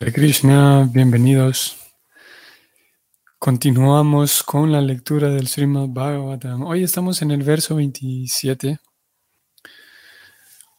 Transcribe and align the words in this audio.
Krishna, 0.00 0.88
bienvenidos. 0.90 1.76
Continuamos 3.38 4.42
con 4.42 4.72
la 4.72 4.80
lectura 4.80 5.28
del 5.28 5.46
Srimad 5.46 5.88
Bhagavatam. 5.88 6.62
Hoy 6.62 6.82
estamos 6.82 7.20
en 7.20 7.32
el 7.32 7.42
verso 7.42 7.76
27. 7.76 8.80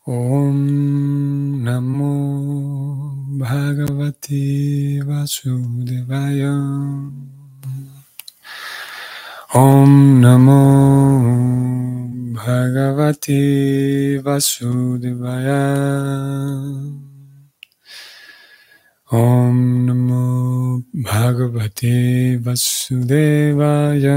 Om 0.06 1.64
Namo 1.64 3.14
Bhagavate 3.38 5.04
Vasudevaya. 5.06 6.54
Om 9.54 10.20
Namo 10.20 11.62
Bhagavate 12.34 14.20
Vasudevaya. 14.24 15.62
Om 19.14 19.88
Namo 19.88 20.86
Bhagavate 20.96 22.40
Vasudevaya. 22.40 24.16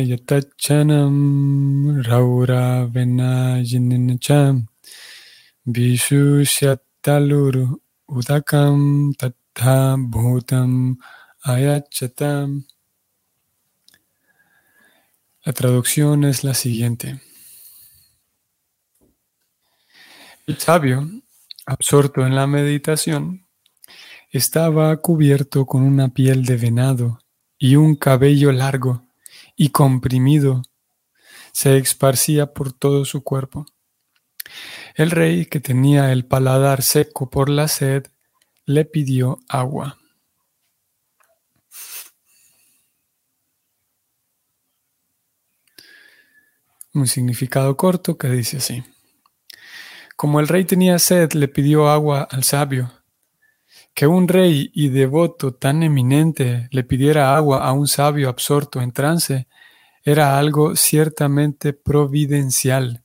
Yatachanam 0.00 1.16
raura 2.06 2.88
venajinacham 2.90 4.66
Vishushyataluru 5.68 7.76
udakam 8.08 9.12
tatha 9.12 10.00
bhutam 10.00 10.96
ayachatam. 11.44 12.64
La 15.44 15.52
traducción 15.52 16.24
es 16.24 16.44
la 16.44 16.54
siguiente. 16.54 17.20
El 20.46 20.58
sabio, 20.58 21.10
absorto 21.66 22.24
en 22.24 22.36
la 22.36 22.46
meditación, 22.46 23.48
estaba 24.30 24.96
cubierto 24.98 25.66
con 25.66 25.82
una 25.82 26.10
piel 26.10 26.44
de 26.44 26.56
venado 26.56 27.18
y 27.58 27.74
un 27.74 27.96
cabello 27.96 28.52
largo 28.52 29.02
y 29.56 29.70
comprimido 29.70 30.62
se 31.50 31.76
esparcía 31.78 32.54
por 32.54 32.72
todo 32.72 33.04
su 33.04 33.24
cuerpo. 33.24 33.66
El 34.94 35.10
rey, 35.10 35.46
que 35.46 35.58
tenía 35.58 36.12
el 36.12 36.24
paladar 36.24 36.82
seco 36.82 37.28
por 37.28 37.48
la 37.48 37.66
sed, 37.66 38.06
le 38.66 38.84
pidió 38.84 39.40
agua. 39.48 39.98
Un 46.94 47.08
significado 47.08 47.76
corto 47.76 48.16
que 48.16 48.28
dice 48.28 48.58
así. 48.58 48.84
Como 50.16 50.40
el 50.40 50.48
rey 50.48 50.64
tenía 50.64 50.98
sed, 50.98 51.32
le 51.32 51.46
pidió 51.46 51.88
agua 51.88 52.26
al 52.30 52.42
sabio. 52.42 52.90
Que 53.94 54.06
un 54.06 54.28
rey 54.28 54.70
y 54.74 54.88
devoto 54.88 55.52
tan 55.54 55.82
eminente 55.82 56.68
le 56.70 56.84
pidiera 56.84 57.36
agua 57.36 57.66
a 57.66 57.72
un 57.72 57.86
sabio 57.86 58.30
absorto 58.30 58.80
en 58.80 58.92
trance 58.92 59.46
era 60.02 60.38
algo 60.38 60.74
ciertamente 60.74 61.74
providencial. 61.74 63.02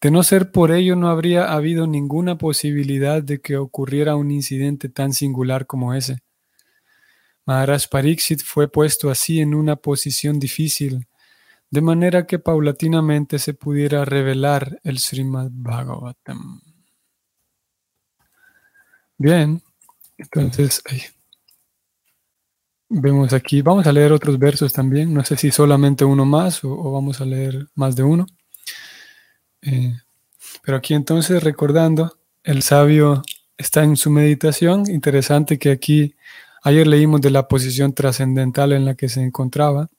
De 0.00 0.10
no 0.10 0.22
ser 0.22 0.50
por 0.50 0.72
ello, 0.72 0.96
no 0.96 1.08
habría 1.08 1.52
habido 1.52 1.86
ninguna 1.86 2.38
posibilidad 2.38 3.22
de 3.22 3.40
que 3.40 3.56
ocurriera 3.56 4.16
un 4.16 4.30
incidente 4.30 4.88
tan 4.88 5.12
singular 5.12 5.66
como 5.66 5.94
ese. 5.94 6.18
Maharaj 7.46 7.88
Pariksit 7.88 8.42
fue 8.42 8.68
puesto 8.68 9.10
así 9.10 9.40
en 9.40 9.54
una 9.54 9.76
posición 9.76 10.40
difícil, 10.40 11.06
de 11.74 11.80
manera 11.80 12.24
que 12.24 12.38
paulatinamente 12.38 13.40
se 13.40 13.52
pudiera 13.52 14.04
revelar 14.04 14.78
el 14.84 15.00
Srimad 15.00 15.48
Bhagavatam. 15.50 16.60
Bien, 19.18 19.60
entonces 20.16 20.84
vemos 22.88 23.32
aquí, 23.32 23.60
vamos 23.60 23.88
a 23.88 23.92
leer 23.92 24.12
otros 24.12 24.38
versos 24.38 24.72
también, 24.72 25.12
no 25.12 25.24
sé 25.24 25.36
si 25.36 25.50
solamente 25.50 26.04
uno 26.04 26.24
más 26.24 26.62
o, 26.62 26.92
vamos 26.92 27.20
a 27.20 27.24
leer 27.24 27.66
más 27.74 27.96
de 27.96 28.04
uno. 28.04 28.26
Eh, 29.62 29.96
pero 30.62 30.76
aquí 30.76 30.94
entonces 30.94 31.42
recordando, 31.42 32.20
el 32.44 32.62
sabio 32.62 33.24
está 33.58 33.82
en 33.82 33.96
su 33.96 34.10
meditación, 34.10 34.88
interesante 34.88 35.58
que 35.58 35.72
aquí, 35.72 36.14
ayer 36.62 36.86
leímos 36.86 37.20
de 37.20 37.30
la 37.30 37.48
posición 37.48 37.94
trascendental 37.94 38.72
en 38.72 38.84
la 38.84 38.94
que 38.94 39.08
se 39.08 39.22
encontraba, 39.22 39.90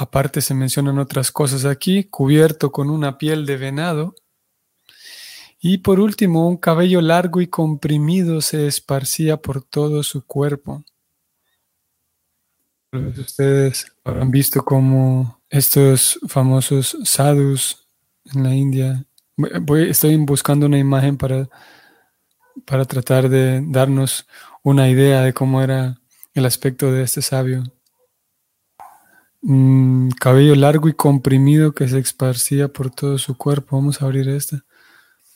Aparte 0.00 0.42
se 0.42 0.54
mencionan 0.54 1.00
otras 1.00 1.32
cosas 1.32 1.64
aquí, 1.64 2.04
cubierto 2.04 2.70
con 2.70 2.88
una 2.88 3.18
piel 3.18 3.46
de 3.46 3.56
venado. 3.56 4.14
Y 5.58 5.78
por 5.78 5.98
último, 5.98 6.46
un 6.48 6.56
cabello 6.56 7.00
largo 7.00 7.40
y 7.40 7.48
comprimido 7.48 8.40
se 8.40 8.68
esparcía 8.68 9.38
por 9.38 9.60
todo 9.60 10.04
su 10.04 10.24
cuerpo. 10.24 10.84
Ustedes 12.92 13.90
habrán 14.04 14.30
visto 14.30 14.64
cómo 14.64 15.40
estos 15.50 16.20
famosos 16.28 16.96
sadhus 17.02 17.88
en 18.32 18.44
la 18.44 18.54
India, 18.54 19.04
estoy 19.88 20.16
buscando 20.18 20.66
una 20.66 20.78
imagen 20.78 21.16
para, 21.16 21.48
para 22.64 22.84
tratar 22.84 23.28
de 23.28 23.64
darnos 23.66 24.28
una 24.62 24.88
idea 24.88 25.22
de 25.22 25.34
cómo 25.34 25.60
era 25.60 26.00
el 26.34 26.46
aspecto 26.46 26.92
de 26.92 27.02
este 27.02 27.20
sabio. 27.20 27.64
Mm, 29.50 30.10
cabello 30.10 30.54
largo 30.54 30.90
y 30.90 30.92
comprimido 30.92 31.72
que 31.72 31.88
se 31.88 31.98
esparcía 31.98 32.68
por 32.68 32.90
todo 32.90 33.16
su 33.16 33.34
cuerpo. 33.34 33.76
Vamos 33.76 34.02
a 34.02 34.04
abrir 34.04 34.28
esta. 34.28 34.62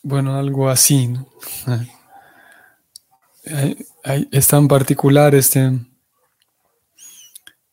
Bueno, 0.02 0.34
algo 0.36 0.68
así. 0.68 1.08
¿no? 1.08 1.26
es 4.30 4.48
tan 4.48 4.68
particular 4.68 5.34
este, 5.34 5.80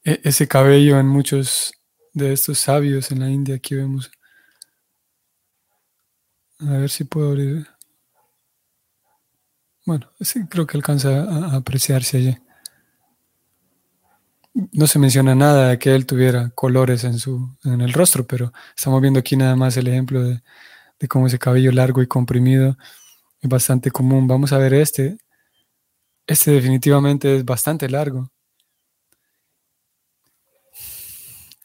e, 0.06 0.22
ese 0.24 0.48
cabello 0.48 0.98
en 0.98 1.08
muchos 1.08 1.74
de 2.14 2.32
estos 2.32 2.58
sabios 2.60 3.12
en 3.12 3.20
la 3.20 3.30
India. 3.30 3.56
Aquí 3.56 3.76
vemos. 3.76 4.10
A 6.60 6.72
ver 6.78 6.90
si 6.90 7.04
puedo 7.04 7.32
abrir. 7.32 7.68
Bueno, 9.86 10.10
sí, 10.22 10.48
creo 10.48 10.66
que 10.66 10.78
alcanza 10.78 11.22
a 11.22 11.58
apreciarse 11.58 12.16
allí 12.16 12.49
no 14.54 14.88
se 14.88 15.00
menciona 15.00 15.36
nada 15.36 15.70
de 15.70 15.80
que 15.80 15.94
él 15.96 16.06
tuviera 16.06 16.50
colores 16.52 17.04
en, 17.04 17.20
su, 17.20 17.56
en 17.64 17.82
el 17.82 17.94
rostro, 17.94 18.26
pero 18.26 18.52
estamos 18.76 19.02
viendo 19.02 19.20
aquí 19.20 19.36
nada 19.36 19.56
más 19.56 19.78
el 19.78 19.88
ejemplo 19.88 20.24
de, 20.24 20.42
cómo 21.08 21.28
ese 21.28 21.40
cabello 21.40 21.72
largo 21.72 22.02
y 22.02 22.08
comprimido 22.08 22.78
es 23.42 23.50
bastante 23.50 23.92
común. 23.92 24.28
Vamos 24.28 24.52
a 24.52 24.58
ver 24.58 24.74
este. 24.74 25.18
Este 26.28 26.52
definitivamente 26.52 27.38
es 27.38 27.46
bastante 27.46 27.90
largo. 27.90 28.32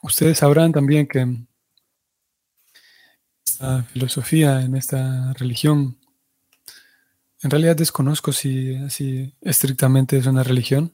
Ustedes 0.03 0.39
sabrán 0.39 0.71
también 0.73 1.07
que 1.07 1.47
esta 3.45 3.83
filosofía, 3.85 4.61
en 4.61 4.77
esta 4.77 5.33
religión, 5.35 5.99
en 7.43 7.51
realidad 7.51 7.77
desconozco 7.77 8.33
si 8.33 8.75
así 8.77 9.35
estrictamente 9.41 10.17
es 10.19 10.27
una 10.27 10.43
religión, 10.43 10.93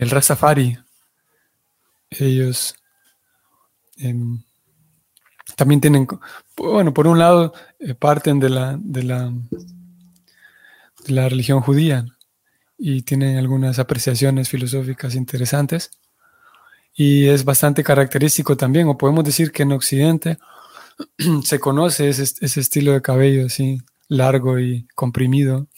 el 0.00 0.08
Rastafari, 0.08 0.78
ellos 2.08 2.74
em, 3.98 4.42
también 5.56 5.82
tienen, 5.82 6.08
bueno, 6.56 6.94
por 6.94 7.06
un 7.06 7.18
lado, 7.18 7.52
eh, 7.78 7.94
parten 7.94 8.40
de 8.40 8.48
la, 8.48 8.78
de 8.80 9.02
la, 9.02 9.30
de 11.04 11.12
la 11.12 11.28
religión 11.28 11.60
judía 11.60 12.06
y 12.78 13.02
tienen 13.02 13.36
algunas 13.36 13.78
apreciaciones 13.78 14.48
filosóficas 14.48 15.14
interesantes. 15.14 15.90
Y 16.94 17.26
es 17.26 17.44
bastante 17.44 17.84
característico 17.84 18.56
también, 18.56 18.88
o 18.88 18.96
podemos 18.96 19.22
decir 19.22 19.52
que 19.52 19.64
en 19.64 19.72
Occidente 19.72 20.38
se 21.44 21.60
conoce 21.60 22.08
ese, 22.08 22.60
estilo 22.60 22.92
de 22.92 23.02
cabello 23.02 23.44
así, 23.44 23.82
largo 24.08 24.58
y 24.58 24.88
comprimido, 24.94 25.68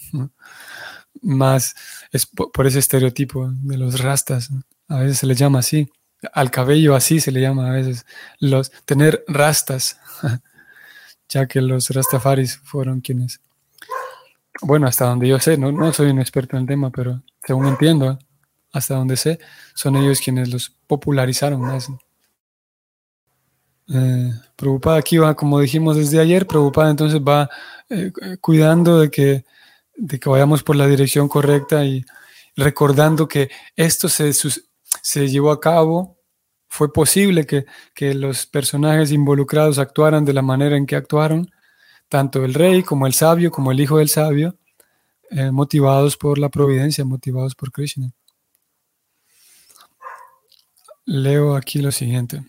más 1.22 1.74
es 2.10 2.26
por, 2.26 2.66
ese 2.66 2.80
estereotipo 2.80 3.50
de 3.50 3.78
los 3.78 4.00
rastas. 4.00 4.50
A 4.88 4.98
veces 4.98 5.18
se 5.18 5.26
le 5.26 5.34
llama 5.34 5.60
así. 5.60 5.90
Al 6.32 6.50
cabello 6.50 6.94
así 6.94 7.20
se 7.20 7.32
le 7.32 7.40
llama 7.40 7.68
a 7.70 7.72
veces. 7.72 8.04
Los, 8.38 8.70
tener 8.84 9.24
rastas, 9.26 9.98
ya 11.28 11.46
que 11.46 11.60
los 11.60 11.90
rastafaris 11.90 12.58
fueron 12.64 13.00
quienes. 13.00 13.40
Bueno, 14.60 14.86
hasta 14.86 15.06
donde 15.06 15.28
yo 15.28 15.38
sé, 15.40 15.56
no, 15.56 15.72
no 15.72 15.92
soy 15.92 16.10
un 16.10 16.20
experto 16.20 16.56
en 16.56 16.62
el 16.62 16.68
tema, 16.68 16.90
pero 16.90 17.22
según 17.44 17.66
entiendo, 17.66 18.18
hasta 18.72 18.94
donde 18.94 19.16
sé, 19.16 19.38
son 19.74 19.96
ellos 19.96 20.20
quienes 20.20 20.50
los 20.50 20.70
popularizaron 20.86 21.60
más. 21.60 21.88
Eh, 23.88 24.32
preocupada 24.56 24.98
aquí 24.98 25.18
va, 25.18 25.34
como 25.34 25.58
dijimos 25.58 25.96
desde 25.96 26.20
ayer, 26.20 26.46
preocupada 26.46 26.90
entonces 26.90 27.20
va 27.20 27.50
eh, 27.90 28.12
cuidando 28.40 29.00
de 29.00 29.10
que 29.10 29.44
de 29.96 30.18
que 30.18 30.28
vayamos 30.28 30.62
por 30.62 30.76
la 30.76 30.86
dirección 30.86 31.28
correcta 31.28 31.84
y 31.84 32.04
recordando 32.56 33.28
que 33.28 33.50
esto 33.76 34.08
se, 34.08 34.32
se 34.32 35.28
llevó 35.28 35.50
a 35.50 35.60
cabo 35.60 36.22
fue 36.72 36.90
posible 36.90 37.44
que, 37.44 37.66
los 38.14 38.46
personajes 38.46 39.12
involucrados 39.12 39.78
actuaran 39.78 40.24
de 40.24 40.32
la 40.32 40.40
manera 40.40 40.74
en 40.74 40.86
que 40.86 40.96
actuaron, 40.96 41.50
tanto 42.08 42.46
el 42.46 42.54
rey 42.54 42.82
como 42.82 43.06
el 43.06 43.12
sabio, 43.12 43.50
como 43.50 43.72
el 43.72 43.80
hijo 43.80 43.98
del 43.98 44.08
sabio, 44.08 44.56
eh, 45.30 45.50
motivados 45.50 46.16
por 46.16 46.38
la 46.38 46.48
providencia, 46.48 47.04
motivados 47.04 47.54
por 47.54 47.70
Krishna. 47.72 48.10
Leo 51.04 51.56
aquí 51.56 51.82
lo 51.82 51.92
siguiente. 51.92 52.42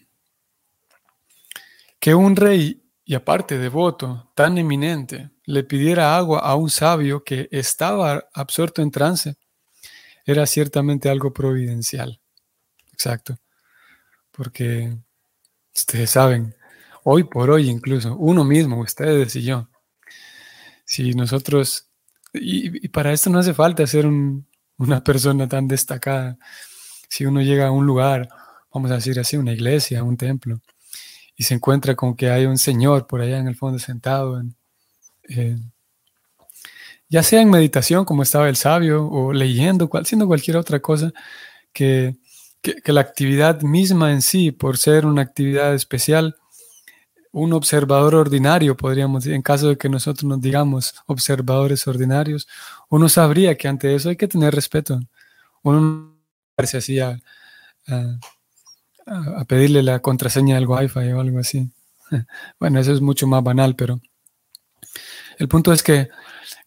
Que 2.00 2.16
un 2.16 2.38
rey, 2.38 2.82
y 3.04 3.16
aparte 3.16 3.58
devoto, 3.58 4.32
tan 4.36 4.58
eminente, 4.58 5.32
le 5.46 5.64
pidiera 5.64 6.16
agua 6.18 6.40
a 6.40 6.56
un 6.56 6.70
sabio 6.70 7.24
que 7.24 7.48
estaba 7.52 8.26
absorto 8.34 8.82
en 8.82 8.92
trance, 8.92 9.36
era 10.26 10.46
ciertamente 10.46 11.10
algo 11.10 11.34
providencial. 11.34 12.20
Exacto. 12.94 13.38
Porque 14.32 14.96
ustedes 15.76 16.10
saben, 16.10 16.56
hoy 17.04 17.24
por 17.26 17.50
hoy 17.50 17.70
incluso, 17.70 18.16
uno 18.16 18.44
mismo, 18.44 18.80
ustedes 18.80 19.36
y 19.36 19.44
yo, 19.44 19.70
si 20.86 21.14
nosotros, 21.14 21.90
y, 22.34 22.88
para 22.90 23.14
esto 23.14 23.30
no 23.30 23.40
hace 23.40 23.54
falta 23.54 23.86
ser 23.88 24.08
una 24.08 25.04
persona 25.04 25.48
tan 25.48 25.68
destacada, 25.68 26.38
si 27.10 27.26
uno 27.26 27.42
llega 27.42 27.68
a 27.68 27.72
un 27.72 27.86
lugar, 27.86 28.30
vamos 28.74 28.92
a 28.92 28.96
decir 28.96 29.20
así, 29.20 29.38
una 29.38 29.54
iglesia, 29.54 30.04
un 30.04 30.18
templo, 30.18 30.62
y 31.36 31.44
se 31.44 31.56
encuentra 31.56 31.96
con 31.96 32.16
que 32.16 32.30
hay 32.30 32.46
un 32.46 32.58
señor 32.58 33.08
por 33.08 33.22
allá 33.22 33.38
en 33.38 33.48
el 33.48 33.56
fondo 33.56 33.80
sentado, 33.80 34.42
ya 37.10 37.24
sea 37.24 37.42
en 37.42 37.50
meditación, 37.50 38.06
como 38.06 38.24
estaba 38.24 38.50
el 38.50 38.56
sabio, 38.56 39.08
o 39.08 39.34
leyendo, 39.34 39.90
haciendo 39.94 40.28
cualquier 40.28 40.58
otra 40.58 40.80
cosa, 40.80 41.12
que 41.72 42.16
que, 42.64 42.94
la 42.94 43.02
actividad 43.02 43.62
misma 43.62 44.12
en 44.12 44.22
sí, 44.22 44.52
por 44.52 44.78
ser 44.78 45.06
una 45.06 45.22
actividad 45.22 45.76
especial, 45.76 46.38
un 47.32 47.54
observador 47.54 48.16
ordinario, 48.16 48.78
podríamos 48.78 49.24
decir, 49.24 49.36
en 49.36 49.42
caso 49.42 49.70
de 49.70 49.78
que 49.78 49.90
nosotros 49.90 50.24
nos 50.24 50.42
digamos 50.42 50.96
observadores 51.08 51.86
ordinarios, 51.88 52.48
uno 52.90 53.10
sabría 53.10 53.58
que 53.58 53.68
ante 53.68 53.94
eso 53.96 54.10
hay 54.10 54.16
que 54.16 54.28
tener 54.28 54.56
respeto. 54.56 55.00
Uno 55.64 55.82
no 56.58 56.66
se 56.66 56.78
hacía 56.78 57.20
a, 57.88 58.20
pedirle 59.48 59.84
la 59.84 60.00
contraseña 60.00 60.56
del 60.56 60.68
wifi 60.68 61.12
o 61.12 61.20
algo 61.20 61.40
así. 61.40 61.70
Bueno, 62.60 62.80
eso 62.80 62.94
es 62.94 63.02
mucho 63.02 63.28
más 63.28 63.44
banal, 63.44 63.76
pero 63.76 64.00
el 65.38 65.48
punto 65.48 65.74
es 65.74 65.84
que, 65.84 66.10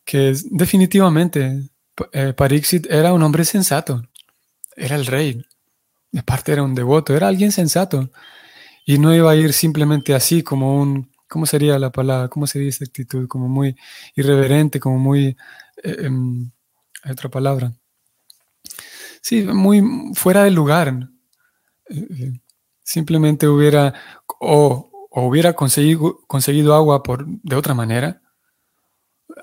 que 0.05 0.35
definitivamente 0.51 1.71
eh, 2.13 2.33
Parixit 2.33 2.87
era 2.91 3.13
un 3.13 3.23
hombre 3.23 3.45
sensato, 3.45 4.03
era 4.77 4.97
el 4.97 5.07
rey, 5.07 5.45
Aparte 6.19 6.53
era 6.53 6.63
un 6.63 6.75
devoto, 6.75 7.15
era 7.15 7.29
alguien 7.29 7.53
sensato. 7.53 8.11
Y 8.85 8.99
no 8.99 9.15
iba 9.15 9.31
a 9.31 9.37
ir 9.37 9.53
simplemente 9.53 10.15
así 10.15 10.43
como 10.43 10.81
un, 10.81 11.11
¿cómo 11.29 11.47
sería 11.47 11.79
la 11.79 11.91
palabra? 11.91 12.29
¿Cómo 12.29 12.47
sería 12.47 12.69
esta 12.69 12.85
actitud? 12.85 13.29
Como 13.29 13.49
muy 13.49 13.77
irreverente, 14.15 14.81
como 14.81 14.99
muy... 14.99 15.37
Eh, 15.83 15.97
em, 16.05 16.51
otra 17.09 17.29
palabra. 17.29 17.73
Sí, 19.21 19.43
muy 19.45 19.83
fuera 20.15 20.45
del 20.45 20.55
lugar. 20.55 21.09
Eh, 21.89 22.07
eh, 22.19 22.33
simplemente 22.83 23.49
hubiera 23.49 23.95
o, 24.41 24.91
hubiera 25.11 25.55
conseguido, 25.55 26.21
conseguido 26.27 26.75
agua 26.75 27.03
por, 27.03 27.27
de 27.27 27.57
otra 27.57 27.75
manera, 27.75 28.23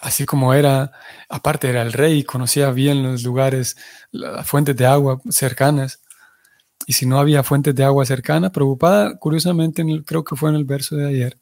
así 0.03 0.25
como 0.25 0.53
era, 0.53 0.91
aparte 1.29 1.69
era 1.69 1.81
el 1.81 1.93
rey, 1.93 2.25
conocía 2.25 2.71
bien 2.71 3.01
los 3.03 3.23
lugares, 3.23 3.77
las 4.11 4.45
fuentes 4.45 4.75
de 4.75 4.85
agua 4.85 5.21
cercanas, 5.29 6.01
y 6.85 6.93
si 6.93 7.05
no 7.05 7.19
había 7.19 7.41
fuentes 7.41 7.73
de 7.73 7.85
agua 7.85 8.05
cercana, 8.05 8.51
preocupada, 8.51 9.17
curiosamente, 9.17 9.83
creo 10.05 10.25
que 10.25 10.35
fue 10.35 10.49
en 10.49 10.57
el 10.57 10.65
verso 10.65 10.97
de 10.97 11.07
ayer, 11.07 11.37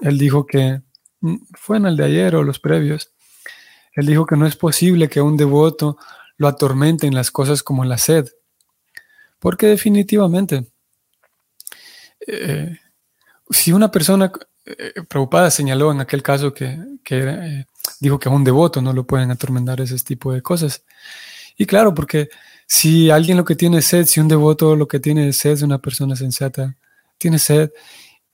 él 0.00 0.16
dijo 0.16 0.46
que, 0.46 0.80
mm, 1.20 1.36
fue 1.54 1.78
en 1.78 1.86
el 1.86 1.96
de 1.96 2.04
ayer 2.04 2.36
o 2.36 2.44
los 2.44 2.60
previos, 2.60 3.12
él 3.94 4.06
dijo 4.06 4.26
que 4.26 4.36
no 4.36 4.46
es 4.46 4.54
posible 4.54 5.08
que 5.08 5.20
un 5.20 5.36
devoto 5.36 5.98
lo 6.36 6.46
atormenten 6.46 7.14
las 7.16 7.32
cosas 7.32 7.64
como 7.64 7.84
la 7.84 7.98
sed, 7.98 8.28
porque 9.40 9.66
definitivamente, 9.66 10.70
eh, 12.28 12.78
si 13.50 13.72
una 13.72 13.90
persona 13.90 14.30
eh, 14.66 15.02
preocupada 15.08 15.50
señaló 15.50 15.92
en 15.92 16.00
aquel 16.00 16.22
caso 16.22 16.52
que, 16.52 16.78
eh, 17.10 17.64
dijo 18.00 18.18
que 18.18 18.28
a 18.28 18.32
un 18.32 18.42
devoto 18.42 18.82
no 18.82 18.92
lo 18.92 19.04
pueden 19.04 19.30
atormentar 19.30 19.80
ese 19.80 19.96
tipo 19.98 20.32
de 20.32 20.42
cosas, 20.42 20.82
y 21.56 21.66
claro, 21.66 21.94
porque 21.94 22.28
si 22.66 23.10
alguien 23.10 23.36
lo 23.36 23.44
que 23.44 23.54
tiene 23.54 23.80
sed, 23.80 24.06
si 24.06 24.20
un 24.20 24.28
devoto 24.28 24.74
lo 24.74 24.88
que 24.88 25.00
tiene 25.00 25.32
sed 25.32 25.52
es 25.52 25.62
una 25.62 25.78
persona 25.78 26.16
sensata, 26.16 26.74
tiene 27.16 27.38
sed 27.38 27.70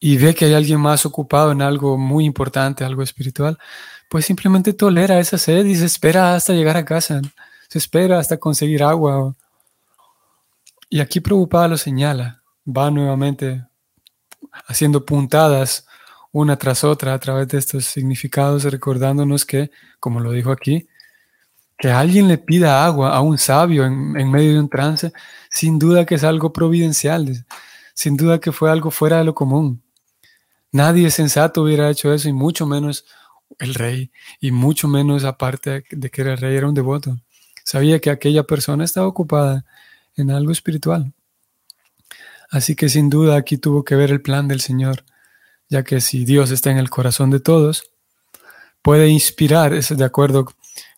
y 0.01 0.17
ve 0.17 0.35
que 0.35 0.47
hay 0.47 0.55
alguien 0.55 0.81
más 0.81 1.07
ocupado 1.07 1.53
en 1.53 1.63
algo 1.63 1.99
muy 1.99 2.25
importante, 2.25 2.85
algo 2.85 3.03
espiritual, 3.03 3.59
pues 4.09 4.25
simplemente 4.25 4.73
tolera 4.73 5.21
esa 5.21 5.39
sed 5.39 5.67
y 5.67 5.77
se 5.77 5.85
espera 5.85 6.35
hasta 6.35 6.55
llegar 6.55 6.77
a 6.77 6.85
casa, 6.85 7.21
se 7.69 7.79
espera 7.79 8.19
hasta 8.19 8.39
conseguir 8.39 8.83
agua. 8.83 9.35
Y 10.91 11.01
aquí 11.01 11.21
preocupada 11.21 11.69
lo 11.69 11.77
señala, 11.77 12.43
va 12.67 12.91
nuevamente 12.91 13.65
haciendo 14.67 15.05
puntadas 15.05 15.87
una 16.33 16.57
tras 16.57 16.83
otra 16.83 17.15
a 17.15 17.19
través 17.19 17.49
de 17.49 17.59
estos 17.59 17.85
significados, 17.85 18.65
recordándonos 18.65 19.45
que, 19.45 19.71
como 20.01 20.19
lo 20.21 20.33
dijo 20.33 20.51
aquí, 20.51 20.89
que 21.79 21.91
alguien 21.91 22.29
le 22.29 22.39
pida 22.39 22.85
agua 22.87 23.15
a 23.15 23.21
un 23.21 23.39
sabio 23.39 23.85
en, 23.85 24.31
medio 24.31 24.55
de 24.55 24.61
un 24.61 24.69
trance, 24.69 25.13
sin 25.51 25.79
duda 25.79 26.07
que 26.07 26.15
es 26.15 26.25
algo 26.25 26.53
providencial, 26.53 27.45
sin 27.95 28.17
duda 28.17 28.41
que 28.41 28.53
fue 28.53 28.71
algo 28.71 28.91
fuera 28.91 29.19
de 29.19 29.25
lo 29.25 29.35
común. 29.35 29.83
Nadie 30.71 31.11
sensato 31.11 31.63
hubiera 31.63 31.91
hecho 31.91 32.13
eso, 32.15 32.29
y 32.29 32.33
mucho 32.33 32.67
menos 32.67 33.05
el 33.59 33.75
rey, 33.75 34.11
y 34.41 34.53
mucho 34.53 34.89
menos 34.89 35.25
aparte 35.25 35.85
de 35.91 36.11
que 36.11 36.23
el 36.23 36.39
rey 36.39 36.57
era 36.57 36.69
un 36.69 36.75
devoto. 36.75 37.19
Sabía 37.65 38.01
que 38.01 38.11
aquella 38.11 38.45
persona 38.45 38.85
estaba 38.85 39.07
ocupada 39.07 39.65
en 40.17 40.31
algo 40.31 40.53
espiritual. 40.53 41.13
Así 42.51 42.75
que 42.75 42.89
sin 42.89 43.11
duda 43.11 43.37
aquí 43.37 43.59
tuvo 43.59 43.85
que 43.85 43.95
ver 43.95 44.11
el 44.11 44.23
plan 44.23 44.47
del 44.47 44.61
Señor, 44.61 45.05
ya 45.73 45.83
que 45.85 46.03
si 46.03 46.27
Dios 46.27 46.51
está 46.51 46.71
en 46.71 46.77
el 46.77 46.91
corazón 46.91 47.31
de 47.31 47.41
todos, 47.41 47.91
puede 48.83 49.09
inspirar, 49.09 49.73
es 49.73 49.89
de 49.97 50.05
acuerdo 50.05 50.53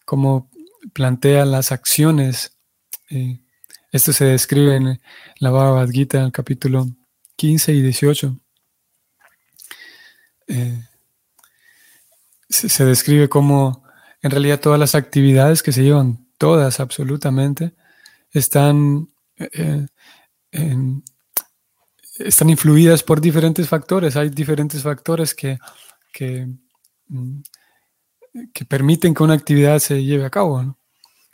como 0.04 0.50
plantea 0.92 1.44
las 1.44 1.70
acciones. 1.70 2.58
Eh, 3.08 3.38
esto 3.92 4.12
se 4.12 4.24
describe 4.24 4.74
en 4.74 5.00
la 5.38 5.50
Bhagavad 5.52 5.88
Gita, 5.88 6.18
en 6.18 6.24
el 6.24 6.32
capítulo 6.32 6.88
15 7.36 7.72
y 7.72 7.82
18. 7.82 8.40
Eh, 10.48 10.82
se, 12.48 12.84
describe 12.84 13.28
como 13.28 13.84
en 14.22 14.32
realidad 14.32 14.58
todas 14.58 14.80
las 14.80 14.96
actividades 14.96 15.62
que 15.62 15.70
se 15.70 15.84
llevan, 15.84 16.26
todas 16.36 16.80
absolutamente, 16.80 17.74
están, 18.32 19.08
eh, 19.36 19.86
están 22.18 22.50
influidas 22.50 23.02
por 23.02 23.20
diferentes 23.20 23.68
factores. 23.68 24.16
Hay 24.16 24.30
diferentes 24.30 24.82
factores 24.82 25.34
que, 25.34 25.58
que 26.12 26.48
mm, 27.08 27.40
que 28.52 28.64
permiten 28.64 29.14
que 29.14 29.22
una 29.22 29.34
actividad 29.34 29.78
se 29.78 30.02
lleve 30.02 30.24
a 30.24 30.30
cabo, 30.30 30.76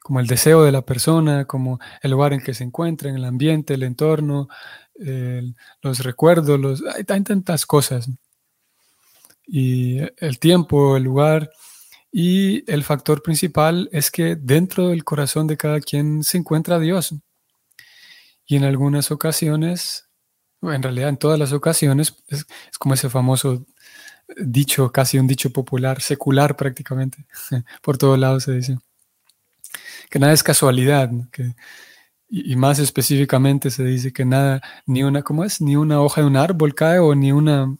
como 0.03 0.21
el 0.21 0.27
deseo 0.27 0.65
de 0.65 0.73
la 0.73 0.83
persona, 0.83 1.45
como 1.47 1.79
el 2.03 2.11
lugar 2.11 2.33
en 2.33 2.41
que 2.41 2.55
se 2.55 2.65
encuentra, 2.65 3.11
el 3.11 3.25
ambiente, 3.25 3.75
el 3.75 3.83
entorno, 3.83 4.49
los 5.83 5.99
recuerdos, 6.01 6.61
los, 6.61 6.83
hay, 6.95 7.05
tantas 7.05 7.65
cosas. 7.65 8.11
Y 9.47 9.99
el 10.19 10.39
tiempo, 10.39 10.97
el 10.97 11.05
lugar, 11.05 11.51
y 12.13 12.71
el 12.71 12.85
factor 12.85 13.23
principal 13.23 13.89
es 13.93 14.11
que 14.11 14.37
dentro 14.37 14.89
del 14.89 15.05
corazón 15.05 15.47
de 15.47 15.57
cada 15.57 15.81
quien 15.81 16.23
se 16.23 16.39
encuentra 16.39 16.79
Dios. 16.79 17.15
Y 18.47 18.57
en 18.57 18.65
algunas 18.65 19.11
ocasiones, 19.11 20.10
en 20.63 20.83
realidad 20.83 21.09
en 21.09 21.17
todas 21.17 21.39
las 21.39 21.53
ocasiones, 21.53 22.17
es 22.29 22.47
como 22.79 22.95
ese 22.95 23.09
famoso 23.09 23.65
dicho, 24.37 24.93
casi 24.93 25.19
un 25.19 25.27
dicho 25.27 25.51
popular, 25.51 26.01
secular 26.01 26.57
prácticamente, 26.57 27.27
por 27.83 27.99
todos 27.99 28.19
lados 28.19 28.45
se 28.45 28.53
dice, 28.53 28.79
que 30.11 30.19
nada 30.19 30.33
es 30.33 30.43
casualidad, 30.43 31.11
que, 31.33 31.55
y, 32.29 32.55
más 32.57 32.79
específicamente 32.79 33.71
se 33.71 33.85
dice 33.85 34.13
que 34.13 34.25
nada, 34.25 34.61
ni 34.87 35.03
una, 35.03 35.23
¿cómo 35.23 35.45
es? 35.45 35.61
Ni 35.61 35.77
una 35.77 36.01
hoja 36.01 36.21
de 36.21 36.29
un 36.29 36.37
árbol 36.37 36.75
cae 36.75 37.01
o 37.01 37.15
ni 37.15 37.33
una 37.33 37.77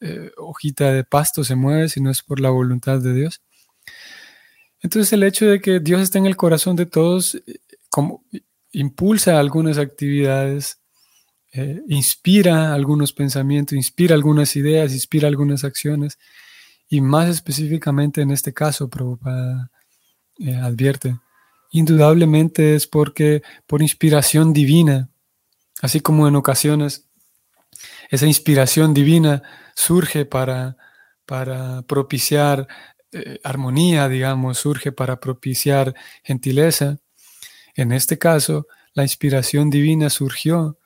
eh, 0.00 0.30
hojita 0.38 0.90
de 0.92 1.04
pasto 1.04 1.44
se 1.44 1.54
mueve, 1.54 1.88
si 1.90 2.00
no 2.00 2.10
es 2.10 2.22
por 2.22 2.40
la 2.40 2.50
voluntad 2.50 3.00
de 3.00 3.12
Dios. 3.12 3.42
Entonces 4.80 5.12
el 5.12 5.22
hecho 5.22 5.46
de 5.46 5.60
que 5.60 5.80
Dios 5.80 6.00
está 6.00 6.18
en 6.18 6.26
el 6.26 6.36
corazón 6.36 6.76
de 6.76 6.86
todos, 6.86 7.34
eh, 7.34 7.60
como 7.90 8.24
impulsa 8.72 9.38
algunas 9.38 9.78
actividades 9.78 10.79
eh, 11.52 11.82
inspira 11.88 12.74
algunos 12.74 13.12
pensamientos, 13.12 13.76
inspira 13.76 14.14
algunas 14.14 14.54
ideas, 14.56 14.92
inspira 14.92 15.28
algunas 15.28 15.64
acciones. 15.64 16.18
Y 16.88 17.00
más 17.00 17.28
específicamente 17.28 18.20
en 18.22 18.30
este 18.30 18.52
caso, 18.52 18.88
Prabhupada 18.88 19.70
eh, 20.38 20.56
advierte, 20.56 21.16
indudablemente 21.72 22.74
es 22.74 22.86
porque 22.86 23.42
por 23.66 23.82
inspiración 23.82 24.52
divina, 24.52 25.10
Así 25.80 26.00
como 26.00 26.28
en 26.28 26.36
ocasiones 26.36 27.06
esa 28.10 28.26
inspiración 28.26 28.92
divina 28.92 29.42
surge 29.74 30.26
para, 30.26 30.76
para 31.24 31.82
propiciar 31.82 32.68
eh, 33.12 33.40
armonía, 33.42 34.08
digamos, 34.08 34.58
surge 34.58 34.92
para 34.92 35.20
propiciar 35.20 35.94
gentileza. 36.22 36.98
En 37.74 37.92
este 37.92 38.18
caso, 38.18 38.66
la 38.92 39.04
inspiración 39.04 39.70
divina 39.70 40.10
surgió 40.10 40.78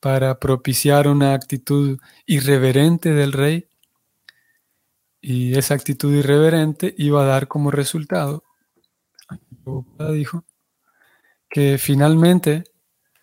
para 0.00 0.38
propiciar 0.38 1.08
una 1.08 1.34
actitud 1.34 1.98
irreverente 2.26 3.12
del 3.12 3.32
rey. 3.32 3.68
Y 5.20 5.58
esa 5.58 5.74
actitud 5.74 6.14
irreverente 6.14 6.94
iba 6.96 7.22
a 7.22 7.26
dar 7.26 7.48
como 7.48 7.70
resultado, 7.70 8.44
dijo, 10.12 10.44
que 11.50 11.78
finalmente 11.78 12.64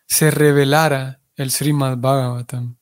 se 0.05 0.31
revelara 0.31 1.21
el 1.35 1.51
Srimad 1.51 1.97
Bhagavatam, 1.97 2.77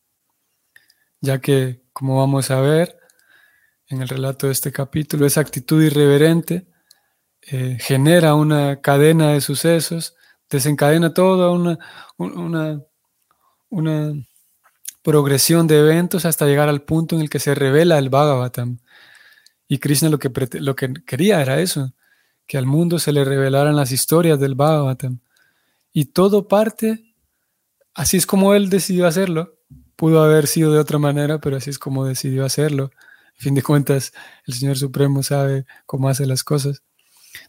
ya 1.21 1.39
que, 1.39 1.83
como 1.93 2.17
vamos 2.17 2.51
a 2.51 2.59
ver 2.59 2.97
en 3.87 4.01
el 4.01 4.09
relato 4.09 4.47
de 4.47 4.53
este 4.53 4.71
capítulo, 4.71 5.25
esa 5.25 5.41
actitud 5.41 5.81
irreverente 5.81 6.67
eh, 7.41 7.77
genera 7.79 8.35
una 8.35 8.81
cadena 8.81 9.33
de 9.33 9.41
sucesos, 9.41 10.15
desencadena 10.49 11.13
toda 11.13 11.51
una, 11.51 11.77
una, 12.17 12.81
una 13.73 14.13
progresión 15.01 15.67
de 15.67 15.79
eventos 15.79 16.25
hasta 16.25 16.45
llegar 16.45 16.69
al 16.69 16.83
punto 16.83 17.15
en 17.15 17.21
el 17.21 17.29
que 17.29 17.39
se 17.39 17.55
revela 17.55 17.97
el 17.97 18.09
Bhagavatam. 18.09 18.79
Y 19.67 19.79
Krishna 19.79 20.09
lo 20.09 20.19
que, 20.19 20.31
lo 20.59 20.75
que 20.75 20.93
quería 21.05 21.41
era 21.41 21.59
eso, 21.59 21.93
que 22.45 22.57
al 22.57 22.65
mundo 22.65 22.99
se 22.99 23.11
le 23.11 23.25
revelaran 23.25 23.75
las 23.75 23.91
historias 23.91 24.39
del 24.39 24.55
Bhagavatam. 24.55 25.19
Y 25.91 26.05
todo 26.05 26.47
parte 26.47 27.15
así 27.93 28.17
es 28.17 28.25
como 28.25 28.53
él 28.53 28.69
decidió 28.69 29.07
hacerlo. 29.07 29.57
Pudo 29.95 30.23
haber 30.23 30.47
sido 30.47 30.71
de 30.71 30.79
otra 30.79 30.99
manera, 30.99 31.39
pero 31.39 31.57
así 31.57 31.69
es 31.69 31.79
como 31.79 32.05
decidió 32.05 32.45
hacerlo. 32.45 32.91
A 33.37 33.41
fin 33.41 33.55
de 33.55 33.63
cuentas, 33.63 34.13
el 34.45 34.53
Señor 34.53 34.77
Supremo 34.77 35.23
sabe 35.23 35.65
cómo 35.85 36.09
hace 36.09 36.25
las 36.25 36.43
cosas. 36.43 36.83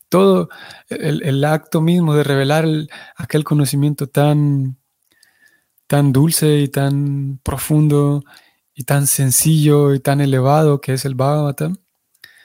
Todo 0.09 0.49
el, 0.88 1.45
acto 1.45 1.81
mismo 1.81 2.14
de 2.14 2.25
revelar 2.25 2.66
aquel 3.16 3.45
conocimiento 3.45 4.07
tan, 4.07 4.78
tan 5.86 6.12
dulce 6.12 6.60
y 6.60 6.68
tan 6.68 7.40
profundo 7.42 8.24
y 8.74 8.84
tan 8.84 9.06
sencillo 9.06 9.94
y 9.94 10.00
tan 10.00 10.20
elevado 10.20 10.80
que 10.80 10.94
es 10.94 11.04
el 11.04 11.14
Bhagavatam, 11.14 11.76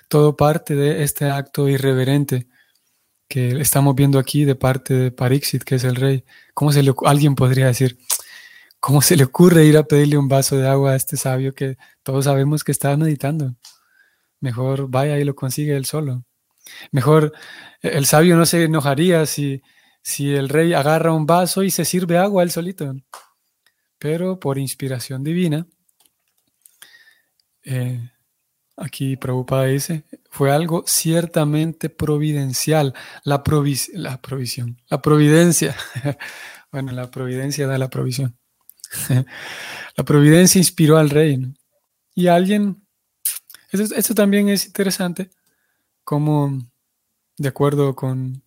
todo 0.09 0.37
parte 0.37 0.75
de 0.75 1.03
este 1.03 1.29
acto 1.29 1.69
irreverente 1.69 2.47
que 3.29 3.61
estamos 3.61 3.95
viendo 3.95 4.19
aquí 4.19 4.45
de 4.45 4.55
parte 4.55 4.93
de 4.95 5.11
Parixit, 5.11 5.63
que 5.63 5.75
es 5.75 5.83
el 5.83 5.95
rey. 5.95 6.25
¿Cómo 6.53 6.71
se 6.73 6.83
le, 6.83 6.93
alguien 7.05 7.35
podría 7.35 7.67
decir, 7.67 7.97
cómo 8.79 9.01
se 9.01 9.15
le 9.15 9.23
ocurre 9.25 9.65
ir 9.65 9.77
a 9.77 9.83
pedirle 9.83 10.17
un 10.17 10.27
vaso 10.27 10.57
de 10.57 10.67
agua 10.67 10.91
a 10.93 10.95
este 10.95 11.17
sabio 11.17 11.53
que 11.53 11.77
todos 12.03 12.25
sabemos 12.25 12.63
que 12.63 12.71
está 12.71 12.95
meditando? 12.97 13.55
Mejor 14.41 14.89
vaya 14.89 15.19
y 15.19 15.23
lo 15.25 15.35
consigue 15.35 15.77
él 15.77 15.85
solo. 15.85 16.25
Mejor 16.91 17.33
el 17.81 18.05
sabio 18.05 18.35
no 18.35 18.45
se 18.45 18.63
enojaría 18.63 19.25
si, 19.25 19.61
si 20.01 20.33
el 20.35 20.49
rey 20.49 20.73
agarra 20.73 21.13
un 21.13 21.25
vaso 21.25 21.63
y 21.63 21.71
se 21.71 21.85
sirve 21.85 22.17
agua 22.17 22.43
él 22.43 22.51
solito. 22.51 22.93
Pero 23.99 24.39
por 24.39 24.57
inspiración 24.57 25.23
divina, 25.23 25.67
eh, 27.63 28.09
Aquí 28.81 29.17
Prabhupada 29.17 29.65
dice, 29.65 30.05
fue 30.29 30.51
algo 30.51 30.85
ciertamente 30.87 31.89
providencial, 31.89 32.93
la, 33.25 33.43
la 33.93 34.21
provisión, 34.21 34.81
la 34.87 35.01
providencia. 35.01 35.75
bueno, 36.71 36.93
la 36.93 37.11
providencia 37.11 37.67
da 37.67 37.77
la 37.77 37.89
provisión. 37.89 38.37
la 39.97 40.03
providencia 40.05 40.59
inspiró 40.59 40.97
al 40.97 41.09
rey. 41.09 41.53
Y 42.15 42.27
alguien, 42.27 42.87
esto, 43.71 44.15
también 44.15 44.47
es 44.47 44.65
interesante, 44.65 45.29
como 46.05 46.57
de 47.37 47.49
acuerdo 47.49 47.95
con 47.95 48.43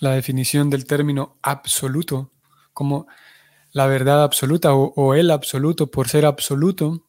la 0.00 0.12
definición 0.12 0.70
del 0.70 0.86
término 0.86 1.38
absoluto, 1.42 2.32
como 2.72 3.06
la 3.72 3.86
verdad 3.86 4.22
absoluta 4.22 4.74
o 4.74 5.14
el 5.14 5.30
absoluto 5.30 5.90
por 5.90 6.08
ser 6.08 6.26
absoluto, 6.26 7.06